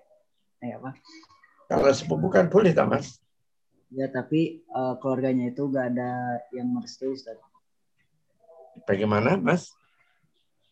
eh, 0.63 0.77
apa? 0.77 0.95
Kalau 1.67 1.91
sepupu 1.91 2.31
kan 2.31 2.47
boleh, 2.47 2.71
Thomas. 2.71 3.19
Ya, 3.91 4.07
tapi 4.07 4.63
uh, 4.71 4.95
keluarganya 5.03 5.51
itu 5.51 5.67
gak 5.67 5.97
ada 5.97 6.39
yang 6.55 6.71
merestui, 6.71 7.11
Ustaz. 7.11 7.35
Bagaimana, 8.87 9.35
Mas? 9.35 9.73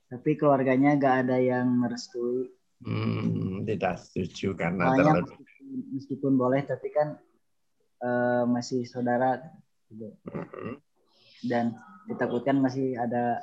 Tapi 0.05 0.37
keluarganya 0.37 0.93
nggak 0.95 1.15
ada 1.25 1.37
yang 1.41 1.65
merestui. 1.67 2.53
Hmm, 2.85 3.65
tidak 3.65 3.97
setuju 3.97 4.53
karena 4.53 4.93
terlalu... 4.93 5.25
meskipun, 5.97 6.37
boleh, 6.37 6.61
tapi 6.69 6.93
kan 6.93 7.17
uh, 8.05 8.45
masih 8.45 8.85
saudara. 8.85 9.41
Gitu. 9.89 10.13
Hmm. 10.29 10.77
Dan 11.41 11.73
ditakutkan 12.05 12.61
masih 12.61 12.93
ada 12.93 13.41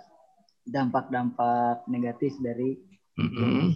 dampak-dampak 0.63 1.91
negatif 1.91 2.39
dari. 2.39 2.79
Hmm. 3.19 3.75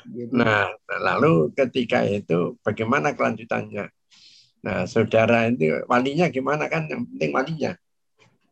Jadi, 0.00 0.32
nah, 0.32 0.70
lalu 0.88 1.52
ketika 1.52 2.06
itu 2.06 2.56
bagaimana 2.64 3.12
kelanjutannya? 3.12 3.90
Nah, 4.64 4.84
saudara 4.88 5.50
itu 5.50 5.84
walinya 5.90 6.30
gimana 6.32 6.70
kan? 6.70 6.88
Yang 6.88 7.10
penting 7.12 7.30
walinya. 7.34 7.72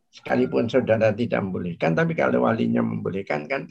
Sekalipun 0.09 0.65
saudara 0.69 1.13
tidak 1.13 1.41
membolehkan, 1.45 1.93
tapi 1.93 2.17
kalau 2.17 2.45
walinya 2.45 2.81
membolehkan 2.81 3.45
kan, 3.45 3.69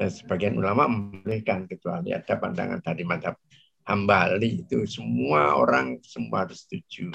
ya 0.00 0.08
sebagian 0.08 0.56
ulama 0.56 0.88
membolehkan 0.88 1.68
kecuali 1.68 2.16
ada 2.16 2.40
pandangan 2.40 2.80
dari 2.80 3.04
madhab 3.04 3.36
hambali 3.84 4.64
itu 4.64 4.88
semua 4.88 5.60
orang 5.60 6.00
semua 6.00 6.48
harus 6.48 6.64
setuju. 6.64 7.12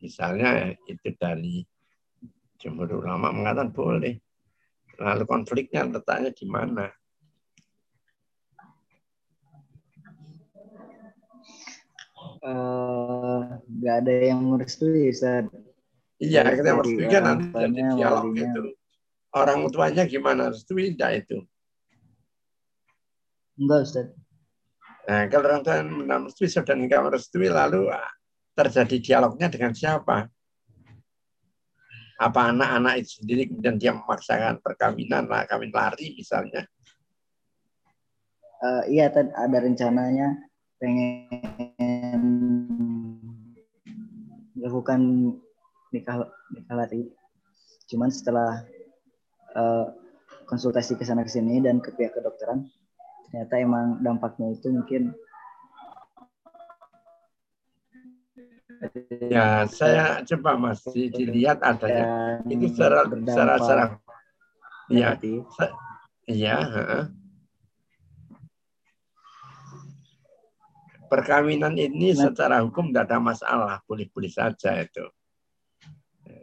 Misalnya 0.00 0.72
itu 0.88 1.12
dari 1.20 1.60
jumhur 2.56 3.04
ulama 3.04 3.28
mengatakan 3.36 3.68
boleh. 3.68 4.16
Lalu 4.96 5.24
konfliknya 5.28 5.84
letaknya 5.84 6.32
di 6.32 6.46
mana? 6.48 6.88
nggak 13.68 13.96
uh, 13.96 14.00
ada 14.00 14.12
yang 14.24 14.40
merestui 14.40 15.12
Ustaz. 15.12 15.44
Iya, 16.16 16.48
kita 16.56 16.72
merestui 16.72 17.04
kan 17.12 17.22
nanti 17.28 17.44
jadi 17.52 17.80
dialog 17.96 18.32
walinya. 18.32 18.79
Orang 19.30 19.70
tuanya 19.70 20.02
gimana? 20.10 20.50
Restui 20.50 20.94
tidak 20.94 21.26
itu? 21.26 21.38
Enggak, 23.60 23.80
Ustaz. 23.86 24.06
Nah, 25.06 25.26
kalau 25.30 25.46
orang 25.50 25.62
tua 25.62 25.82
merestui 25.86 26.50
dan 26.50 26.78
enggak 26.82 27.02
merestui, 27.06 27.46
lalu 27.46 27.90
ah, 27.90 28.10
terjadi 28.58 28.96
dialognya 28.98 29.46
dengan 29.46 29.72
siapa? 29.74 30.26
Apa 32.20 32.52
anak-anak 32.52 33.00
itu 33.00 33.22
sendiri 33.22 33.48
kemudian 33.48 33.80
dia 33.80 33.96
memaksakan 33.96 34.60
perkawinan, 34.60 35.24
lah, 35.24 35.48
kawin 35.48 35.72
lari 35.72 36.18
misalnya? 36.18 36.68
Uh, 38.60 38.84
iya, 38.92 39.08
ada 39.08 39.56
rencananya 39.56 40.36
pengen 40.76 42.20
melakukan 44.56 45.00
nikah 45.92 46.28
nikah 46.52 46.76
lari 46.76 47.08
cuman 47.88 48.12
setelah 48.12 48.64
uh, 49.56 49.86
konsultasi 50.46 50.98
ke 50.98 51.04
sana 51.06 51.22
ke 51.22 51.30
sini 51.30 51.62
dan 51.62 51.78
ke 51.78 51.94
pihak 51.94 52.14
kedokteran 52.14 52.66
ternyata 53.30 53.54
emang 53.62 53.86
dampaknya 54.02 54.54
itu 54.54 54.68
mungkin 54.74 55.14
ya 59.30 59.68
saya 59.68 60.24
coba 60.24 60.56
masih 60.56 61.12
dilihat 61.12 61.60
adanya 61.60 62.40
itu 62.48 62.72
secara 62.72 63.06
secara 63.06 63.54
secara 63.60 63.84
ya 64.88 65.14
iya 66.26 66.56
perkawinan 71.10 71.74
ini 71.74 72.14
nah. 72.14 72.30
secara 72.30 72.62
hukum 72.62 72.94
tidak 72.94 73.10
ada 73.10 73.18
masalah, 73.18 73.74
boleh-boleh 73.90 74.30
saja 74.30 74.78
itu. 74.78 75.02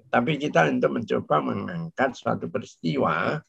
Tapi 0.07 0.39
kita 0.39 0.71
untuk 0.71 0.91
mencoba 0.95 1.35
mengangkat 1.43 2.15
suatu 2.15 2.47
peristiwa 2.47 3.43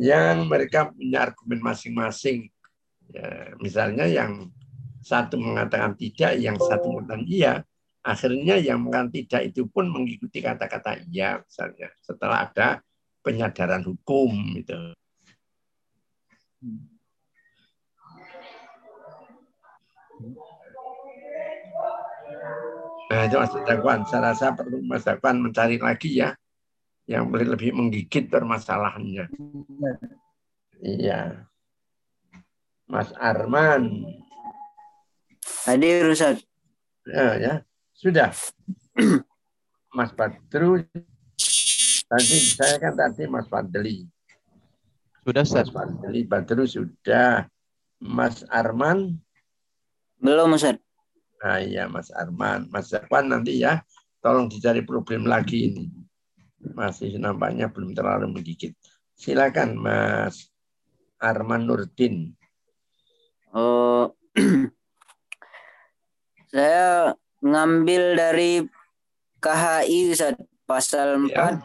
yang 0.00 0.48
mereka 0.48 0.88
punya 0.88 1.28
argumen 1.28 1.60
masing-masing. 1.60 2.48
Ya, 3.12 3.52
misalnya 3.60 4.08
yang 4.08 4.48
satu 5.04 5.36
mengatakan 5.36 5.96
tidak, 5.96 6.40
yang 6.40 6.56
satu 6.56 6.88
mengatakan 6.88 7.24
iya. 7.28 7.54
Akhirnya 8.00 8.56
yang 8.56 8.80
mengatakan 8.80 9.12
tidak 9.12 9.52
itu 9.52 9.68
pun 9.68 9.92
mengikuti 9.92 10.40
kata-kata 10.40 11.04
iya 11.12 11.44
misalnya. 11.44 11.92
Setelah 12.00 12.48
ada 12.48 12.80
penyadaran 13.20 13.84
hukum 13.84 14.56
itu. 14.56 14.96
Hmm. 16.64 17.00
Nah, 23.10 23.26
itu 23.26 23.36
Mas 23.42 23.50
Dakwan. 23.66 24.06
Saya 24.06 24.30
rasa 24.30 24.54
perlu 24.54 24.78
Mas 24.86 25.02
Dakwan 25.02 25.42
mencari 25.42 25.82
lagi 25.82 26.22
ya, 26.22 26.30
yang 27.10 27.26
boleh 27.26 27.58
lebih 27.58 27.74
menggigit 27.74 28.30
permasalahannya. 28.30 29.26
Iya. 30.78 31.50
Mas 32.86 33.10
Arman. 33.18 34.06
Hadir, 35.66 36.06
Ustaz. 36.06 36.38
Ya, 37.02 37.34
ya. 37.34 37.54
Sudah. 37.98 38.30
Mas 39.98 40.14
Badru. 40.14 40.86
Tadi 42.10 42.36
saya 42.54 42.78
kan 42.78 42.94
tadi 42.94 43.26
Mas 43.26 43.50
Fadli. 43.50 44.06
Sudah, 45.26 45.42
Ustaz. 45.42 45.66
Mas 45.66 45.74
Fadli, 45.74 46.20
Badru 46.30 46.62
sudah. 46.62 47.50
Mas 47.98 48.46
Arman. 48.54 49.18
Belum, 50.22 50.54
Ustaz. 50.54 50.78
Nah 51.40 51.56
iya 51.64 51.88
Mas 51.88 52.12
Arman, 52.12 52.68
Mas 52.68 52.92
Zakwan 52.92 53.32
nanti 53.32 53.64
ya, 53.64 53.80
tolong 54.20 54.52
dicari 54.52 54.84
problem 54.84 55.24
lagi 55.24 55.72
ini. 55.72 55.88
Masih 56.76 57.16
nampaknya 57.16 57.72
belum 57.72 57.96
terlalu 57.96 58.28
menggigit. 58.28 58.76
Silakan 59.16 59.80
Mas 59.80 60.52
Arman 61.16 61.64
Nurdin. 61.64 62.36
Oh, 63.56 64.12
saya 66.52 67.16
ngambil 67.40 68.14
dari 68.14 68.62
KHI 69.40 70.12
pasal 70.68 71.24
4 71.24 71.32
ya. 71.32 71.56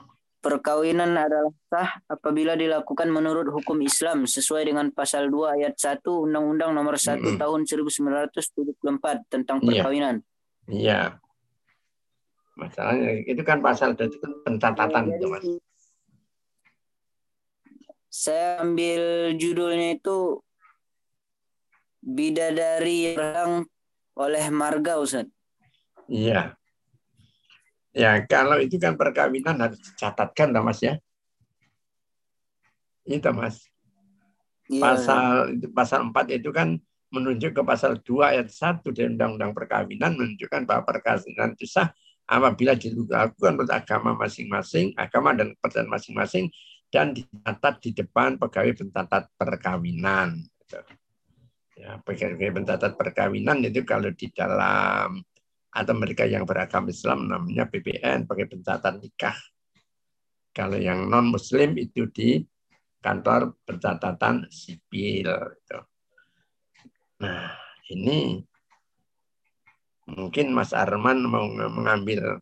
Perkawinan 0.45 1.17
adalah 1.17 1.49
sah 1.73 1.89
apabila 2.05 2.53
dilakukan 2.53 3.09
menurut 3.09 3.49
hukum 3.49 3.81
Islam 3.81 4.29
sesuai 4.29 4.69
dengan 4.69 4.93
pasal 4.93 5.33
2 5.33 5.57
ayat 5.57 5.73
1 5.73 6.05
Undang-Undang 6.05 6.69
Nomor 6.69 7.01
1 7.01 7.17
mm 7.17 7.33
-hmm. 7.33 7.37
tahun 7.41 7.61
1974 7.65 9.25
tentang 9.25 9.57
iya. 9.57 9.65
perkawinan. 9.65 10.15
Iya. 10.69 11.01
Masalahnya 12.61 13.25
itu 13.25 13.41
kan 13.41 13.57
pasal 13.57 13.97
itu 13.97 14.21
kan 14.21 14.31
pencatatan 14.45 15.17
itu 15.17 15.25
mas. 15.33 15.45
Saya 18.13 18.61
ambil 18.61 19.33
judulnya 19.41 19.97
itu 19.97 20.45
Bidadari 22.05 23.17
yang 23.17 23.65
oleh 24.13 24.45
Marga 24.53 25.01
Ustaz. 25.01 25.25
Iya. 26.05 26.53
Ya, 27.95 28.19
kalau 28.27 28.59
itu 28.59 28.75
kan 28.75 28.99
perkawinan 28.99 29.55
harus 29.55 29.79
dicatatkan, 29.79 30.51
Mas 30.59 30.83
ya. 30.83 30.99
Itu 33.07 33.31
Mas. 33.31 33.63
Ya. 34.67 34.83
Pasal 34.83 35.55
itu 35.55 35.71
pasal 35.71 36.11
4 36.11 36.27
itu 36.35 36.51
kan 36.51 36.75
menunjuk 37.07 37.55
ke 37.55 37.61
pasal 37.63 38.03
2 38.03 38.35
ayat 38.35 38.51
1 38.51 38.83
dari 38.91 39.15
Undang-Undang 39.15 39.55
Perkawinan 39.55 40.11
menunjukkan 40.19 40.67
bahwa 40.67 40.83
perkawinan 40.83 41.55
itu 41.55 41.71
sah 41.71 41.95
apabila 42.27 42.75
dilakukan 42.75 43.53
menurut 43.55 43.71
agama 43.71 44.17
masing-masing, 44.17 44.91
agama 44.99 45.31
dan 45.31 45.55
kepercayaan 45.55 45.87
masing-masing 45.87 46.51
dan 46.91 47.15
dicatat 47.15 47.79
di 47.79 47.95
depan 47.95 48.35
pegawai 48.35 48.75
pencatat 48.75 49.31
perkawinan. 49.39 50.43
Gitu. 50.65 50.79
Ya, 51.79 52.01
pegawai 52.03 52.59
pencatat 52.59 52.91
perkawinan 52.99 53.63
itu 53.63 53.87
kalau 53.87 54.11
di 54.11 54.27
dalam 54.33 55.23
atau 55.75 55.91
mereka 55.91 56.23
yang 56.23 56.47
beragama 56.47 56.87
Islam 56.87 57.27
namanya 57.27 57.67
PPN 57.67 58.23
pakai 58.23 58.47
pencatatan 58.47 59.03
nikah. 59.03 59.35
Kalau 60.55 60.79
yang 60.79 61.11
non 61.11 61.27
Muslim 61.35 61.75
itu 61.75 62.07
di 62.07 62.39
kantor 63.03 63.59
pencatatan 63.67 64.47
sipil. 64.47 65.27
Gitu. 65.27 65.79
Nah 67.19 67.51
ini 67.91 68.39
mungkin 70.07 70.55
Mas 70.55 70.71
Arman 70.71 71.27
mau 71.27 71.43
mengambil 71.67 72.39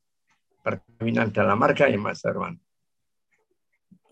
perkawinan 0.62 1.34
dalam 1.34 1.58
marga 1.58 1.90
ya 1.90 1.98
Mas 1.98 2.22
Arman. 2.22 2.62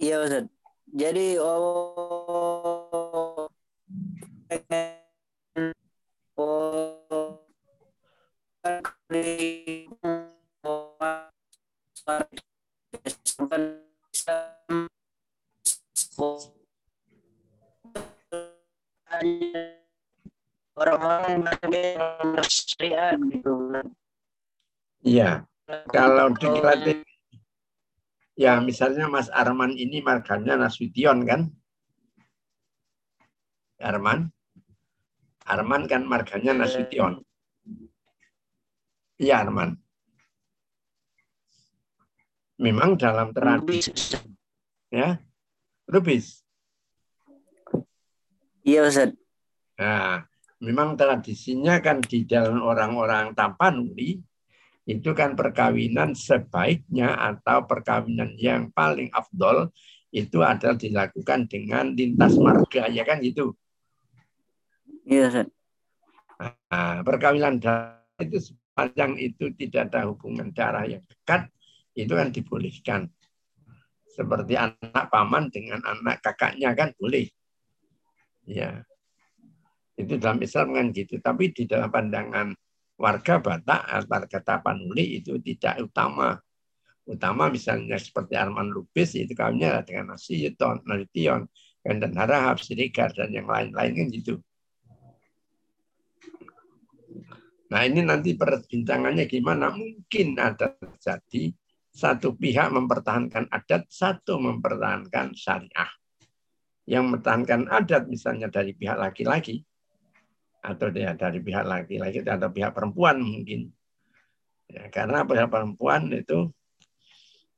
Iya 0.01 0.25
Ustaz. 0.25 0.49
Jadi 0.91 1.37
oh 1.37 2.81
syariat 22.65 23.17
gitu. 23.17 23.51
Iya. 25.01 25.45
Kalau 25.89 26.35
dilatih 26.35 27.01
ya 28.35 28.57
misalnya 28.59 29.07
Mas 29.07 29.29
Arman 29.31 29.75
ini 29.77 30.01
marganya 30.01 30.57
Nasution 30.57 31.23
kan? 31.23 31.47
Arman? 33.81 34.29
Arman 35.45 35.89
kan 35.89 36.05
marganya 36.05 36.53
Nasution. 36.53 37.21
Iya, 39.21 39.45
Arman. 39.45 39.77
Memang 42.61 42.93
dalam 42.93 43.33
tradisi. 43.33 43.89
Ya, 44.93 45.17
Rubis. 45.89 46.45
Iya, 48.61 48.85
Ustaz. 48.85 49.17
Nah, 49.81 50.29
memang 50.61 50.93
tradisinya 50.93 51.81
kan 51.81 51.99
di 52.05 52.23
dalam 52.29 52.61
orang-orang 52.61 53.33
Tapanuli 53.33 54.21
itu 54.85 55.09
kan 55.17 55.33
perkawinan 55.33 56.13
sebaiknya 56.13 57.17
atau 57.17 57.65
perkawinan 57.65 58.37
yang 58.37 58.69
paling 58.69 59.09
afdol 59.13 59.73
itu 60.13 60.43
adalah 60.45 60.77
dilakukan 60.77 61.49
dengan 61.49 61.93
lintas 61.97 62.37
marga 62.37 62.85
ya 62.91 63.01
kan 63.01 63.23
gitu. 63.25 63.57
Iya, 65.07 65.33
Ustaz. 65.33 65.47
Nah, 66.69 67.01
perkawinan 67.01 67.57
itu 68.21 68.37
sepanjang 68.53 69.17
itu 69.17 69.53
tidak 69.57 69.89
ada 69.89 70.09
hubungan 70.09 70.49
darah 70.53 70.85
yang 70.85 71.01
dekat, 71.05 71.49
itu 71.97 72.13
kan 72.13 72.29
dibolehkan. 72.29 73.01
Seperti 74.11 74.59
anak 74.59 75.07
paman 75.07 75.47
dengan 75.49 75.79
anak 75.87 76.19
kakaknya 76.19 76.75
kan 76.75 76.91
boleh. 76.99 77.31
Ya. 78.43 78.83
Itu 79.95 80.17
dalam 80.17 80.39
Islam 80.41 80.75
kan 80.75 80.85
gitu. 80.95 81.19
Tapi 81.19 81.51
di 81.51 81.63
dalam 81.67 81.91
pandangan 81.91 82.47
warga 83.01 83.41
Batak, 83.41 84.05
warga 84.05 84.39
Tapanuli 84.39 85.19
itu 85.23 85.41
tidak 85.41 85.81
utama. 85.81 86.37
Utama 87.01 87.49
misalnya 87.49 87.97
seperti 87.97 88.37
Arman 88.37 88.69
Lubis 88.69 89.17
itu 89.17 89.33
kawinnya 89.33 89.81
dengan 89.81 90.15
Nasiyon, 90.15 90.85
Nalition, 90.85 91.49
dan 91.81 92.13
Harahap, 92.13 92.61
Sirigar, 92.61 93.09
dan 93.17 93.33
yang 93.33 93.49
lain-lain 93.49 93.91
kan 93.97 94.07
gitu. 94.13 94.37
Nah 97.71 97.87
ini 97.87 98.03
nanti 98.03 98.35
perbincangannya 98.35 99.25
gimana? 99.25 99.71
Mungkin 99.71 100.35
ada 100.37 100.75
terjadi 100.75 101.55
satu 101.91 102.35
pihak 102.35 102.69
mempertahankan 102.71 103.47
adat, 103.47 103.87
satu 103.87 104.37
mempertahankan 104.37 105.31
syariah. 105.33 105.91
Yang 106.85 107.03
mempertahankan 107.07 107.71
adat 107.71 108.11
misalnya 108.11 108.51
dari 108.51 108.75
pihak 108.75 108.99
laki-laki, 108.99 109.63
atau 110.61 110.87
dia 110.93 111.17
dari 111.17 111.41
pihak 111.41 111.65
laki-laki 111.65 112.21
atau 112.21 112.49
pihak 112.53 112.71
perempuan 112.71 113.17
mungkin. 113.17 113.73
Ya, 114.69 114.87
karena 114.93 115.25
pihak 115.25 115.49
perempuan 115.49 116.07
itu 116.13 116.53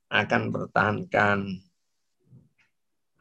akan 0.08 0.40
mempertahankan 0.50 1.38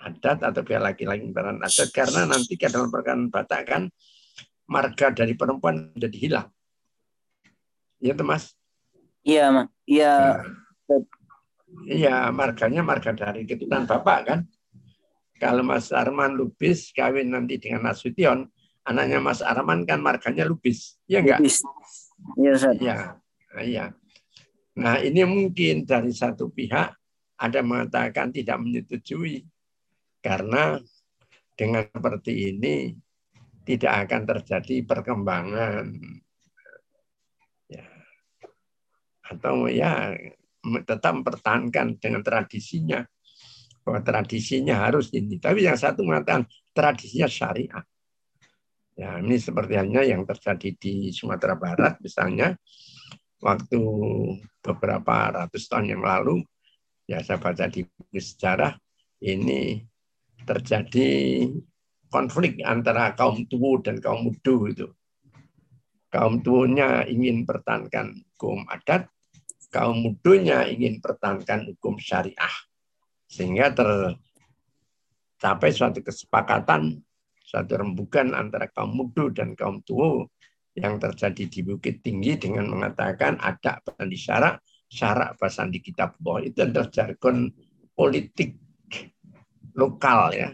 adat 0.03 0.39
atau 0.43 0.62
pihak 0.62 0.83
laki-laki 0.83 1.26
mempertahankan 1.26 1.66
adat 1.66 1.89
karena 1.91 2.20
nanti 2.30 2.55
ke 2.55 2.70
dalam 2.70 2.89
perkara 2.89 3.18
Batak 3.26 3.62
kan 3.66 3.83
marga 4.70 5.11
dari 5.11 5.35
perempuan 5.35 5.91
jadi 5.99 6.18
hilang. 6.18 6.49
Iya 8.03 8.18
tuh 8.18 8.26
Mas. 8.26 8.55
Iya, 9.22 9.45
Mas. 9.55 9.68
Iya. 9.87 10.43
Iya, 11.87 12.16
marganya 12.35 12.83
marga 12.85 13.14
dari 13.14 13.47
keturunan 13.47 13.87
Bapak 13.87 14.18
kan. 14.26 14.41
Kalau 15.39 15.66
Mas 15.66 15.91
Arman 15.91 16.39
Lubis 16.39 16.95
kawin 16.95 17.35
nanti 17.35 17.59
dengan 17.59 17.91
Nasution, 17.91 18.47
anaknya 18.83 19.18
Mas 19.22 19.41
Arman 19.43 19.87
kan 19.87 20.03
marganya 20.03 20.47
Lubis. 20.47 20.99
Iya 21.07 21.18
enggak? 21.22 21.39
Lubis. 21.41 21.57
Iya, 22.39 22.51
Ustaz. 22.55 22.76
Iya. 23.62 23.85
Nah, 24.78 24.97
ini 25.05 25.20
mungkin 25.28 25.85
dari 25.85 26.12
satu 26.14 26.49
pihak 26.49 26.97
ada 27.37 27.61
mengatakan 27.61 28.33
tidak 28.33 28.57
menyetujui 28.62 29.45
karena 30.22 30.78
dengan 31.59 31.85
seperti 31.91 32.55
ini 32.55 32.97
tidak 33.62 34.09
akan 34.09 34.22
terjadi 34.26 34.76
perkembangan 34.87 35.87
atau 39.33 39.66
ya 39.66 40.12
tetap 40.85 41.12
mempertahankan 41.18 41.99
dengan 41.99 42.22
tradisinya 42.22 43.01
bahwa 43.83 44.01
tradisinya 44.05 44.87
harus 44.87 45.11
ini. 45.11 45.41
Tapi 45.43 45.66
yang 45.66 45.74
satu 45.74 46.07
mengatakan 46.07 46.47
tradisinya 46.70 47.26
syariah. 47.26 47.83
Ya, 48.93 49.16
ini 49.18 49.40
seperti 49.40 49.80
halnya 49.80 50.05
yang 50.05 50.28
terjadi 50.28 50.68
di 50.76 50.95
Sumatera 51.16 51.57
Barat 51.57 51.97
misalnya 52.05 52.53
waktu 53.40 53.80
beberapa 54.61 55.32
ratus 55.32 55.64
tahun 55.66 55.97
yang 55.97 56.05
lalu 56.05 56.45
ya 57.09 57.24
saya 57.24 57.40
baca 57.40 57.72
di 57.72 57.88
sejarah 58.12 58.76
ini 59.24 59.80
terjadi 60.45 61.09
konflik 62.12 62.61
antara 62.61 63.16
kaum 63.16 63.49
tua 63.49 63.80
dan 63.80 63.97
kaum 63.97 64.28
muda 64.28 64.57
itu. 64.68 64.93
Kaum 66.12 66.45
tuanya 66.45 67.09
ingin 67.09 67.49
pertahankan 67.49 68.12
hukum 68.36 68.68
adat, 68.68 69.09
kaum 69.72 70.05
mudunya 70.05 70.68
ingin 70.68 71.01
pertahankan 71.01 71.72
hukum 71.72 71.97
syariah. 71.97 72.53
Sehingga 73.32 73.72
tercapai 73.72 74.20
suatu 75.72 76.05
kesepakatan, 76.05 77.01
suatu 77.43 77.76
rembukan 77.76 78.32
antara 78.32 78.70
kaum 78.70 78.95
mudu 78.95 79.34
dan 79.34 79.53
kaum 79.59 79.82
tua 79.82 80.24
yang 80.72 80.97
terjadi 80.97 81.45
di 81.53 81.61
Bukit 81.61 82.01
Tinggi 82.01 82.40
dengan 82.40 82.72
mengatakan 82.72 83.36
ada 83.36 83.82
di 84.09 84.16
syarak, 84.16 84.64
syarak 84.88 85.36
di 85.68 85.80
kitab 85.84 86.16
Allah. 86.24 86.49
Itu 86.49 86.64
adalah 86.64 86.88
jargon 86.88 87.53
politik 87.93 88.57
lokal 89.76 90.32
ya, 90.32 90.49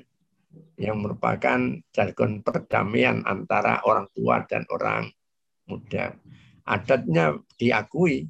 yang 0.78 0.98
merupakan 1.02 1.58
jargon 1.94 2.42
perdamaian 2.42 3.22
antara 3.26 3.82
orang 3.86 4.10
tua 4.14 4.42
dan 4.46 4.66
orang 4.70 5.06
muda. 5.70 6.14
Adatnya 6.66 7.38
diakui, 7.58 8.26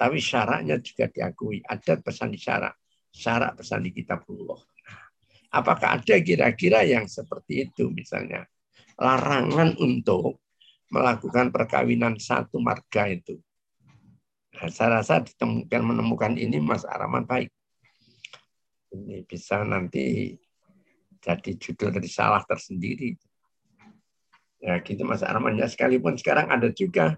tapi 0.00 0.16
syaratnya 0.16 0.80
juga 0.80 1.08
diakui. 1.12 1.60
Ada 1.60 2.00
pesan 2.00 2.32
di 2.32 2.40
syarat. 2.40 2.72
Syarat 3.10 3.60
pesan 3.60 3.84
di 3.84 3.90
kitabullah. 3.92 4.69
Apakah 5.50 5.98
ada 5.98 6.16
kira-kira 6.22 6.86
yang 6.86 7.10
seperti 7.10 7.66
itu 7.66 7.90
misalnya? 7.90 8.46
Larangan 8.94 9.74
untuk 9.82 10.38
melakukan 10.90 11.50
perkawinan 11.50 12.18
satu 12.18 12.62
marga 12.62 13.10
itu. 13.10 13.38
Nah, 14.54 14.70
saya 14.70 15.02
rasa 15.02 15.22
ditemukan 15.22 15.82
menemukan 15.82 16.34
ini 16.38 16.58
Mas 16.62 16.86
Araman 16.86 17.26
baik. 17.26 17.50
Ini 18.90 19.22
bisa 19.26 19.62
nanti 19.62 20.34
jadi 21.22 21.50
judul 21.54 21.94
risalah 21.98 22.42
tersendiri. 22.46 23.14
Ya 24.60 24.76
gitu 24.84 25.08
Mas 25.08 25.24
Arman 25.24 25.56
ya 25.56 25.70
sekalipun 25.70 26.20
sekarang 26.20 26.52
ada 26.52 26.68
juga 26.68 27.16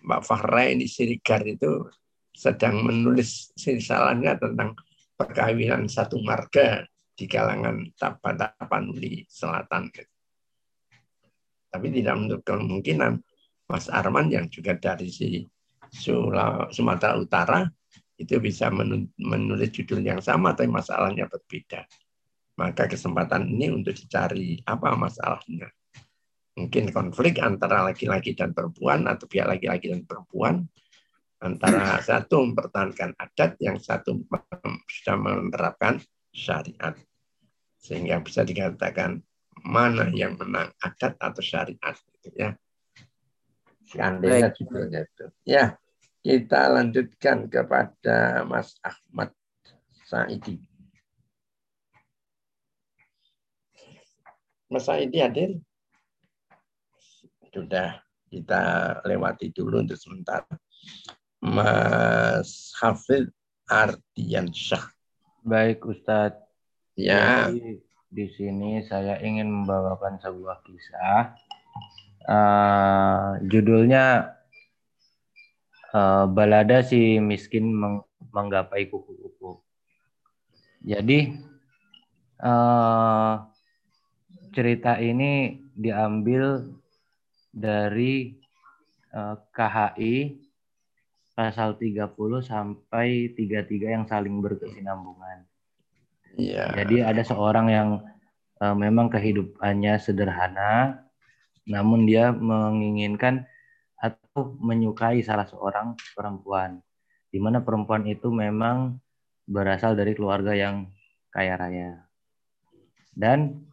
Mbak 0.00 0.22
Fahra 0.24 0.72
ini 0.72 0.88
Sirigar 0.88 1.44
itu 1.44 1.84
sedang 2.32 2.80
menulis 2.80 3.52
risalahnya 3.60 4.40
tentang 4.40 4.72
perkawinan 5.20 5.84
satu 5.84 6.16
marga 6.24 6.88
di 7.12 7.24
kalangan 7.28 7.92
Tapanuli 7.96 9.24
Selatan. 9.28 9.92
Tapi 11.72 11.86
tidak 11.88 12.14
menutup 12.20 12.40
kemungkinan 12.44 13.20
Mas 13.68 13.88
Arman 13.88 14.28
yang 14.28 14.48
juga 14.52 14.76
dari 14.76 15.08
si 15.08 15.44
Sumatera 16.72 17.16
Utara 17.16 17.64
itu 18.16 18.36
bisa 18.38 18.68
menulis 19.18 19.72
judul 19.72 20.04
yang 20.04 20.20
sama 20.20 20.52
tapi 20.52 20.68
masalahnya 20.68 21.28
berbeda. 21.28 21.84
Maka 22.60 22.84
kesempatan 22.84 23.48
ini 23.48 23.72
untuk 23.72 23.96
dicari 23.96 24.60
apa 24.68 24.92
masalahnya 24.92 25.72
mungkin 26.52 26.92
konflik 26.92 27.40
antara 27.40 27.88
laki-laki 27.88 28.36
dan 28.36 28.52
perempuan 28.52 29.08
atau 29.08 29.24
pihak 29.24 29.48
laki-laki 29.48 29.88
dan 29.88 30.04
perempuan 30.04 30.68
antara 31.40 31.98
satu 32.04 32.44
mempertahankan 32.44 33.16
adat 33.16 33.56
yang 33.58 33.80
satu 33.80 34.20
sudah 34.86 35.16
menerapkan 35.16 35.98
syariat. 36.32 36.96
Sehingga 37.78 38.18
bisa 38.24 38.42
dikatakan 38.42 39.20
mana 39.62 40.08
yang 40.10 40.34
menang 40.40 40.72
adat 40.80 41.14
atau 41.20 41.42
syariat 41.44 41.94
gitu 42.18 42.28
ya. 42.34 42.50
Seandainya 43.92 44.48
judulnya 44.56 45.04
itu 45.04 45.26
ya 45.44 45.76
kita 46.22 46.70
lanjutkan 46.72 47.50
kepada 47.50 48.46
Mas 48.48 48.78
Ahmad 48.80 49.34
Saidi. 50.08 50.62
Mas 54.72 54.88
Saidi 54.88 55.20
hadir? 55.20 55.60
Sudah 57.52 58.00
kita 58.32 58.96
lewati 59.04 59.52
dulu 59.52 59.84
untuk 59.84 60.00
sementara. 60.00 60.48
Mas 61.42 62.72
Hafid 62.80 63.28
Ardiansyah. 63.68 65.01
Baik 65.42 65.82
Ustadz. 65.82 66.38
Ya. 66.94 67.50
Jadi, 67.50 67.82
di 68.12 68.26
sini 68.30 68.78
saya 68.86 69.18
ingin 69.18 69.50
membawakan 69.50 70.22
sebuah 70.22 70.62
kisah. 70.62 71.34
Uh, 72.22 73.42
judulnya 73.50 74.38
uh, 75.90 76.30
Balada 76.30 76.86
si 76.86 77.18
miskin 77.18 77.74
meng 77.74 78.06
menggapai 78.30 78.86
kuku-kuku. 78.86 79.58
Jadi 80.86 81.34
uh, 82.38 83.42
cerita 84.54 85.02
ini 85.02 85.58
diambil 85.74 86.70
dari 87.50 88.38
uh, 89.10 89.34
KHI 89.50 90.41
pasal 91.42 91.74
30 91.74 92.14
sampai 92.46 93.34
33 93.34 93.66
yang 93.98 94.06
saling 94.06 94.38
berkesinambungan. 94.38 95.42
Iya. 96.38 96.70
Jadi 96.78 97.02
ada 97.02 97.22
seorang 97.26 97.66
yang 97.66 97.88
uh, 98.62 98.76
memang 98.78 99.10
kehidupannya 99.10 99.98
sederhana, 99.98 101.02
namun 101.66 102.06
dia 102.06 102.30
menginginkan 102.30 103.42
atau 103.98 104.54
menyukai 104.62 105.18
salah 105.26 105.50
seorang 105.50 105.98
perempuan, 106.14 106.78
di 107.34 107.42
mana 107.42 107.58
perempuan 107.58 108.06
itu 108.06 108.30
memang 108.30 109.02
berasal 109.50 109.98
dari 109.98 110.14
keluarga 110.14 110.54
yang 110.54 110.86
kaya 111.34 111.58
raya. 111.58 112.06
Dan 113.10 113.66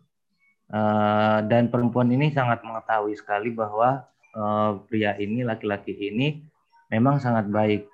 Uh, 0.70 1.42
dan 1.50 1.74
perempuan 1.74 2.14
ini 2.14 2.30
sangat 2.30 2.62
mengetahui 2.62 3.18
sekali 3.18 3.50
bahwa 3.50 4.06
uh, 4.38 4.78
pria 4.86 5.18
ini, 5.18 5.42
laki-laki 5.42 5.98
ini 5.98 6.46
memang 6.90 7.22
sangat 7.22 7.48
baik, 7.50 7.88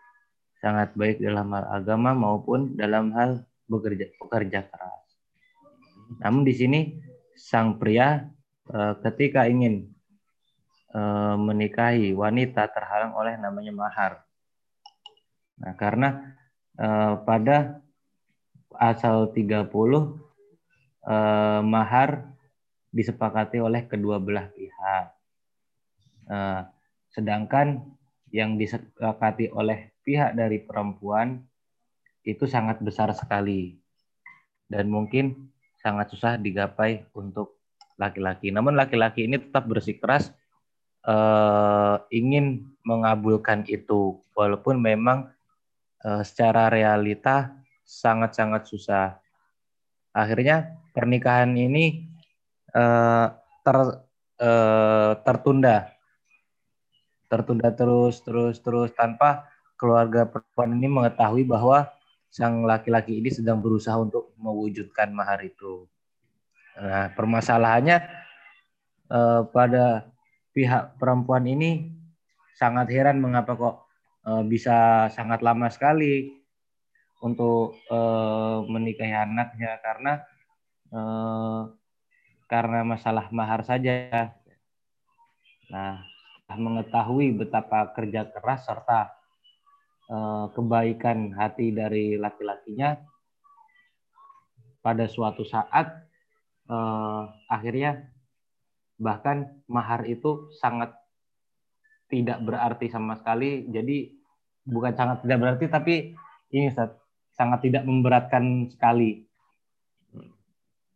sangat 0.64 0.96
baik 0.96 1.20
dalam 1.20 1.52
hal 1.52 1.66
agama 1.70 2.16
maupun 2.16 2.74
dalam 2.80 3.12
hal 3.12 3.44
bekerja 3.68 4.10
pekerja 4.18 4.66
keras. 4.66 5.06
Namun 6.24 6.48
di 6.48 6.54
sini 6.56 6.80
sang 7.36 7.76
pria 7.76 8.24
uh, 8.72 8.94
ketika 9.04 9.46
ingin 9.52 9.92
uh, 10.96 11.36
menikahi 11.36 12.16
wanita 12.16 12.72
terhalang 12.72 13.14
oleh 13.14 13.36
namanya 13.36 13.74
mahar. 13.76 14.14
Nah, 15.60 15.74
karena 15.76 16.36
uh, 16.80 17.20
pada 17.24 17.84
asal 18.76 19.32
30 19.32 19.72
uh, 19.72 21.62
mahar 21.64 22.32
disepakati 22.96 23.60
oleh 23.60 23.84
kedua 23.88 24.20
belah 24.24 24.48
pihak. 24.52 25.06
Uh, 26.26 26.64
sedangkan 27.12 27.95
yang 28.34 28.58
disepakati 28.58 29.52
oleh 29.54 29.94
pihak 30.02 30.34
dari 30.38 30.62
perempuan 30.62 31.42
itu 32.26 32.50
sangat 32.50 32.82
besar 32.82 33.14
sekali 33.14 33.78
dan 34.66 34.90
mungkin 34.90 35.54
sangat 35.82 36.10
susah 36.10 36.42
digapai 36.42 37.06
untuk 37.14 37.62
laki-laki. 37.96 38.50
Namun 38.50 38.74
laki-laki 38.74 39.30
ini 39.30 39.38
tetap 39.38 39.70
bersikeras 39.70 40.34
uh, 41.06 42.02
ingin 42.10 42.66
mengabulkan 42.82 43.64
itu 43.70 44.20
walaupun 44.34 44.82
memang 44.82 45.30
uh, 46.02 46.22
secara 46.26 46.68
realita 46.74 47.54
sangat-sangat 47.86 48.66
susah. 48.66 49.22
Akhirnya 50.12 50.74
pernikahan 50.92 51.54
ini 51.54 52.10
uh, 52.74 53.30
ter 53.62 53.78
uh, 54.42 55.12
tertunda 55.22 55.95
tertunda 57.28 57.74
terus 57.74 58.22
terus 58.22 58.62
terus 58.62 58.94
tanpa 58.94 59.50
keluarga 59.76 60.26
perempuan 60.26 60.78
ini 60.78 60.88
mengetahui 60.88 61.44
bahwa 61.44 61.90
sang 62.32 62.68
laki-laki 62.68 63.24
ini 63.24 63.32
sedang 63.32 63.64
berusaha 63.64 63.96
untuk 63.96 64.36
mewujudkan 64.36 65.12
mahar 65.16 65.40
itu. 65.44 65.88
Nah, 66.76 67.12
permasalahannya 67.16 67.98
eh, 69.08 69.42
pada 69.56 70.12
pihak 70.52 71.00
perempuan 71.00 71.48
ini 71.48 71.92
sangat 72.60 72.92
heran 72.92 73.24
mengapa 73.24 73.56
kok 73.56 73.76
eh, 74.28 74.44
bisa 74.48 75.08
sangat 75.12 75.40
lama 75.44 75.72
sekali 75.72 76.36
untuk 77.24 77.80
eh, 77.88 78.58
menikahi 78.68 79.16
anaknya 79.16 79.80
karena 79.80 80.14
eh, 80.92 81.62
karena 82.46 82.80
masalah 82.86 83.32
mahar 83.34 83.64
saja. 83.66 84.36
Nah, 85.72 86.04
mengetahui 86.54 87.34
betapa 87.34 87.90
kerja 87.98 88.30
keras 88.30 88.70
serta 88.70 89.10
eh, 90.10 90.46
kebaikan 90.54 91.34
hati 91.34 91.74
dari 91.74 92.22
laki-lakinya, 92.22 93.02
pada 94.86 95.10
suatu 95.10 95.42
saat 95.42 96.06
eh, 96.70 97.22
akhirnya 97.50 98.14
bahkan 99.02 99.60
mahar 99.66 100.06
itu 100.06 100.54
sangat 100.62 100.94
tidak 102.06 102.38
berarti 102.46 102.88
sama 102.94 103.18
sekali. 103.18 103.66
Jadi 103.66 104.14
bukan 104.70 104.94
sangat 104.94 105.26
tidak 105.26 105.40
berarti, 105.42 105.66
tapi 105.66 105.96
ini 106.54 106.70
sangat 107.34 107.60
tidak 107.66 107.84
memberatkan 107.84 108.70
sekali. 108.70 109.26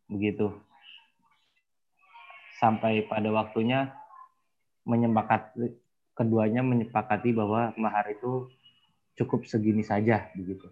Begitu 0.10 0.70
sampai 2.60 3.08
pada 3.08 3.32
waktunya 3.32 3.96
menyepakati 4.90 5.78
keduanya 6.18 6.66
menyepakati 6.66 7.32
bahwa 7.32 7.72
mahar 7.78 8.10
itu 8.12 8.50
cukup 9.16 9.46
segini 9.46 9.86
saja 9.86 10.28
begitu. 10.36 10.68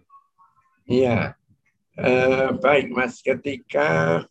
Iya. 0.84 1.38
Eh, 1.98 2.48
baik 2.58 2.92
Mas, 2.92 3.22
ketika 3.24 4.22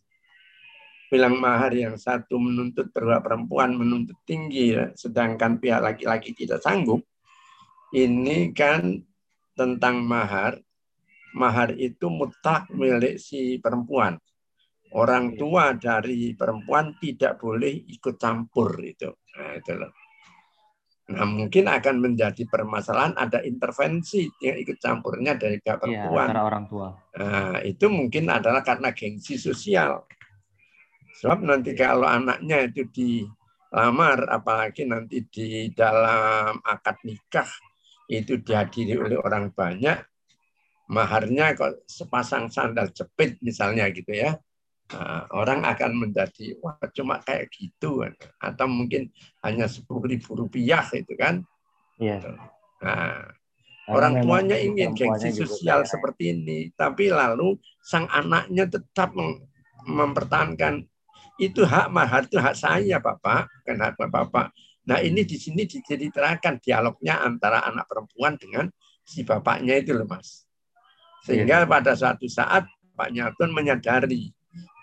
bilang 1.08 1.40
mahar 1.40 1.72
yang 1.72 1.96
satu 1.96 2.36
menuntut 2.38 2.92
berapa 2.92 3.24
perempuan 3.24 3.76
menuntut 3.76 4.20
tinggi, 4.28 4.76
ya, 4.76 4.92
sedangkan 4.94 5.58
pihak 5.58 5.82
laki-laki 5.82 6.36
tidak 6.36 6.62
sanggup, 6.62 7.02
ini 7.96 8.52
kan 8.52 9.02
tentang 9.56 10.04
mahar. 10.04 10.60
Mahar 11.38 11.76
itu 11.78 12.10
mutlak 12.10 12.66
milik 12.74 13.22
si 13.22 13.62
perempuan 13.62 14.18
orang 14.96 15.34
iya. 15.34 15.38
tua 15.40 15.66
dari 15.76 16.32
perempuan 16.38 16.96
tidak 17.02 17.42
boleh 17.42 17.84
ikut 17.92 18.16
campur 18.16 18.80
itu. 18.84 19.12
Nah, 19.38 19.52
itu 19.54 19.72
loh. 19.78 19.92
Nah, 21.08 21.24
mungkin 21.24 21.72
akan 21.72 21.96
menjadi 22.04 22.44
permasalahan 22.44 23.16
ada 23.16 23.40
intervensi 23.46 24.28
yang 24.44 24.60
ikut 24.60 24.76
campurnya 24.76 25.40
dari 25.40 25.56
pihak 25.64 25.80
iya, 25.80 26.04
perempuan. 26.04 26.28
Ya, 26.36 26.42
orang 26.44 26.66
tua. 26.68 26.90
Nah, 27.16 27.64
itu 27.64 27.86
mungkin 27.88 28.28
adalah 28.28 28.60
karena 28.60 28.92
gengsi 28.92 29.40
sosial. 29.40 30.04
Sebab 31.18 31.48
nanti 31.48 31.74
kalau 31.74 32.06
anaknya 32.06 32.68
itu 32.68 32.86
dilamar, 32.92 34.28
apalagi 34.28 34.84
nanti 34.84 35.24
di 35.26 35.72
dalam 35.72 36.60
akad 36.62 37.00
nikah 37.08 37.50
itu 38.12 38.38
dihadiri 38.44 39.00
oleh 39.00 39.18
orang 39.18 39.50
banyak, 39.50 39.98
maharnya 40.92 41.56
kok 41.56 41.88
sepasang 41.88 42.52
sandal 42.52 42.92
jepit 42.92 43.40
misalnya 43.42 43.88
gitu 43.90 44.12
ya. 44.12 44.36
Nah, 44.88 45.28
orang 45.36 45.68
akan 45.68 46.08
menjadi 46.08 46.56
wah 46.64 46.80
cuma 46.96 47.20
kayak 47.20 47.52
gitu 47.52 48.08
atau 48.40 48.68
mungkin 48.72 49.12
hanya 49.44 49.68
sepuluh 49.68 50.08
ribu 50.08 50.32
rupiah 50.40 50.88
itu 50.96 51.12
kan. 51.20 51.44
Iya. 52.00 52.24
Nah, 52.80 53.28
orang 53.92 54.24
tuanya 54.24 54.56
ingin 54.56 54.96
gengsi 54.96 55.36
sosial 55.36 55.84
ya. 55.84 55.90
seperti 55.92 56.32
ini, 56.32 56.72
tapi 56.72 57.12
lalu 57.12 57.60
sang 57.84 58.08
anaknya 58.08 58.68
tetap 58.72 59.12
mempertahankan 59.84 60.88
itu 61.36 61.68
hak 61.68 61.92
mahar 61.92 62.24
itu 62.24 62.40
hak 62.40 62.56
saya 62.56 63.04
bapak, 63.04 63.52
bukan 63.64 63.78
hak 63.84 64.00
bapak. 64.08 64.56
Nah 64.88 65.04
ini 65.04 65.28
di 65.28 65.36
sini 65.36 65.68
diceritakan 65.68 66.64
dialognya 66.64 67.20
antara 67.20 67.68
anak 67.68 67.92
perempuan 67.92 68.40
dengan 68.40 68.72
si 69.04 69.28
bapaknya 69.28 69.84
itu 69.84 69.92
loh 69.92 70.08
mas. 70.08 70.48
Sehingga 71.28 71.64
iya. 71.64 71.68
pada 71.68 71.92
suatu 71.92 72.24
saat 72.32 72.64
Pak 72.96 73.12
Nyatun 73.14 73.52
menyadari 73.52 74.32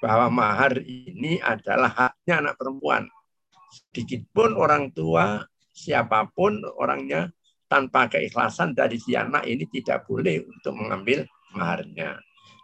bahwa 0.02 0.28
mahar 0.28 0.80
ini 0.84 1.40
adalah 1.40 1.90
haknya 1.92 2.44
anak 2.44 2.54
perempuan. 2.60 3.08
Sedikit 3.72 4.22
pun 4.30 4.54
orang 4.54 4.92
tua, 4.92 5.42
siapa 5.74 6.30
pun 6.30 6.62
orangnya, 6.78 7.32
tanpa 7.66 8.06
keikhlasan 8.06 8.76
dari 8.76 9.00
si 9.00 9.18
anak 9.18 9.48
ini 9.48 9.66
tidak 9.66 10.06
boleh 10.06 10.44
untuk 10.46 10.78
mengambil 10.78 11.26
maharnya. 11.56 12.20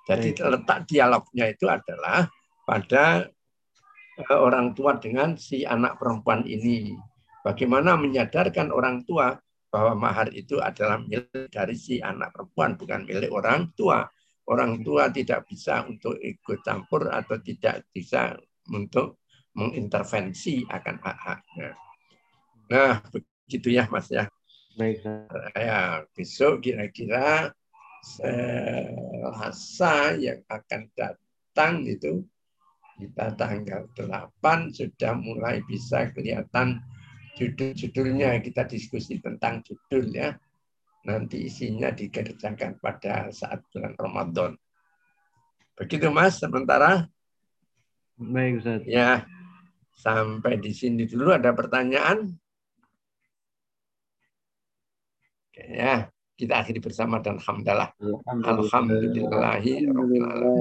Jadi 0.07 0.35
letak 0.39 0.87
dialognya 0.91 1.47
itu 1.51 1.67
adalah 1.71 2.27
pada 2.67 3.27
eh, 4.19 4.39
orang 4.39 4.75
tua 4.75 4.99
dengan 4.99 5.35
si 5.35 5.67
anak 5.67 5.99
perempuan 5.99 6.47
ini. 6.47 6.95
Bagaimana 7.41 7.97
menyadarkan 7.97 8.69
orang 8.69 9.03
tua 9.09 9.33
bahwa 9.71 10.11
mahar 10.11 10.29
itu 10.35 10.59
adalah 10.59 10.99
milik 11.01 11.49
dari 11.49 11.79
si 11.79 12.03
anak 12.03 12.35
perempuan, 12.35 12.75
bukan 12.77 13.07
milik 13.07 13.31
orang 13.31 13.71
tua. 13.79 14.05
Orang 14.51 14.83
tua 14.83 15.07
tidak 15.15 15.47
bisa 15.47 15.87
untuk 15.87 16.19
ikut 16.19 16.67
campur 16.67 17.07
atau 17.07 17.39
tidak 17.39 17.87
bisa 17.95 18.35
untuk 18.67 19.23
mengintervensi 19.55 20.67
akan 20.67 20.97
hak-haknya. 20.99 21.71
Nah, 22.67 22.99
begitu 23.15 23.71
ya 23.71 23.87
Mas 23.87 24.11
ya. 24.11 24.27
Baik. 24.75 25.07
Ya, 25.55 26.03
besok 26.15 26.67
kira-kira 26.67 27.55
Selasa 28.01 30.17
yang 30.17 30.41
akan 30.49 30.89
datang 30.97 31.85
itu 31.85 32.25
kita 32.97 33.37
tanggal 33.37 33.85
8 33.93 34.73
sudah 34.73 35.13
mulai 35.21 35.61
bisa 35.69 36.09
kelihatan 36.13 36.81
judul-judulnya 37.37 38.41
kita 38.41 38.65
diskusi 38.65 39.21
tentang 39.21 39.61
judul 39.65 40.09
ya. 40.17 40.33
Nanti 41.01 41.49
isinya 41.49 41.89
dikerjakan 41.89 42.77
pada 42.77 43.33
saat 43.33 43.65
bulan 43.73 43.97
Ramadan. 43.97 44.53
Begitu 45.81 46.13
Mas, 46.13 46.37
sementara. 46.37 47.09
Baik 48.21 48.61
Ustaz. 48.61 48.85
Ya, 48.85 49.25
sampai 49.97 50.61
di 50.61 50.77
sini 50.77 51.09
dulu 51.09 51.33
ada 51.33 51.57
pertanyaan. 51.57 52.37
Oke, 55.49 55.65
ya, 55.73 56.13
kita 56.37 56.61
akhiri 56.61 56.85
bersama 56.85 57.17
dan 57.25 57.41
alhamdulillah. 57.41 57.97
Alhamdulillah. 58.45 59.57
Alhamdulillah. 59.57 60.61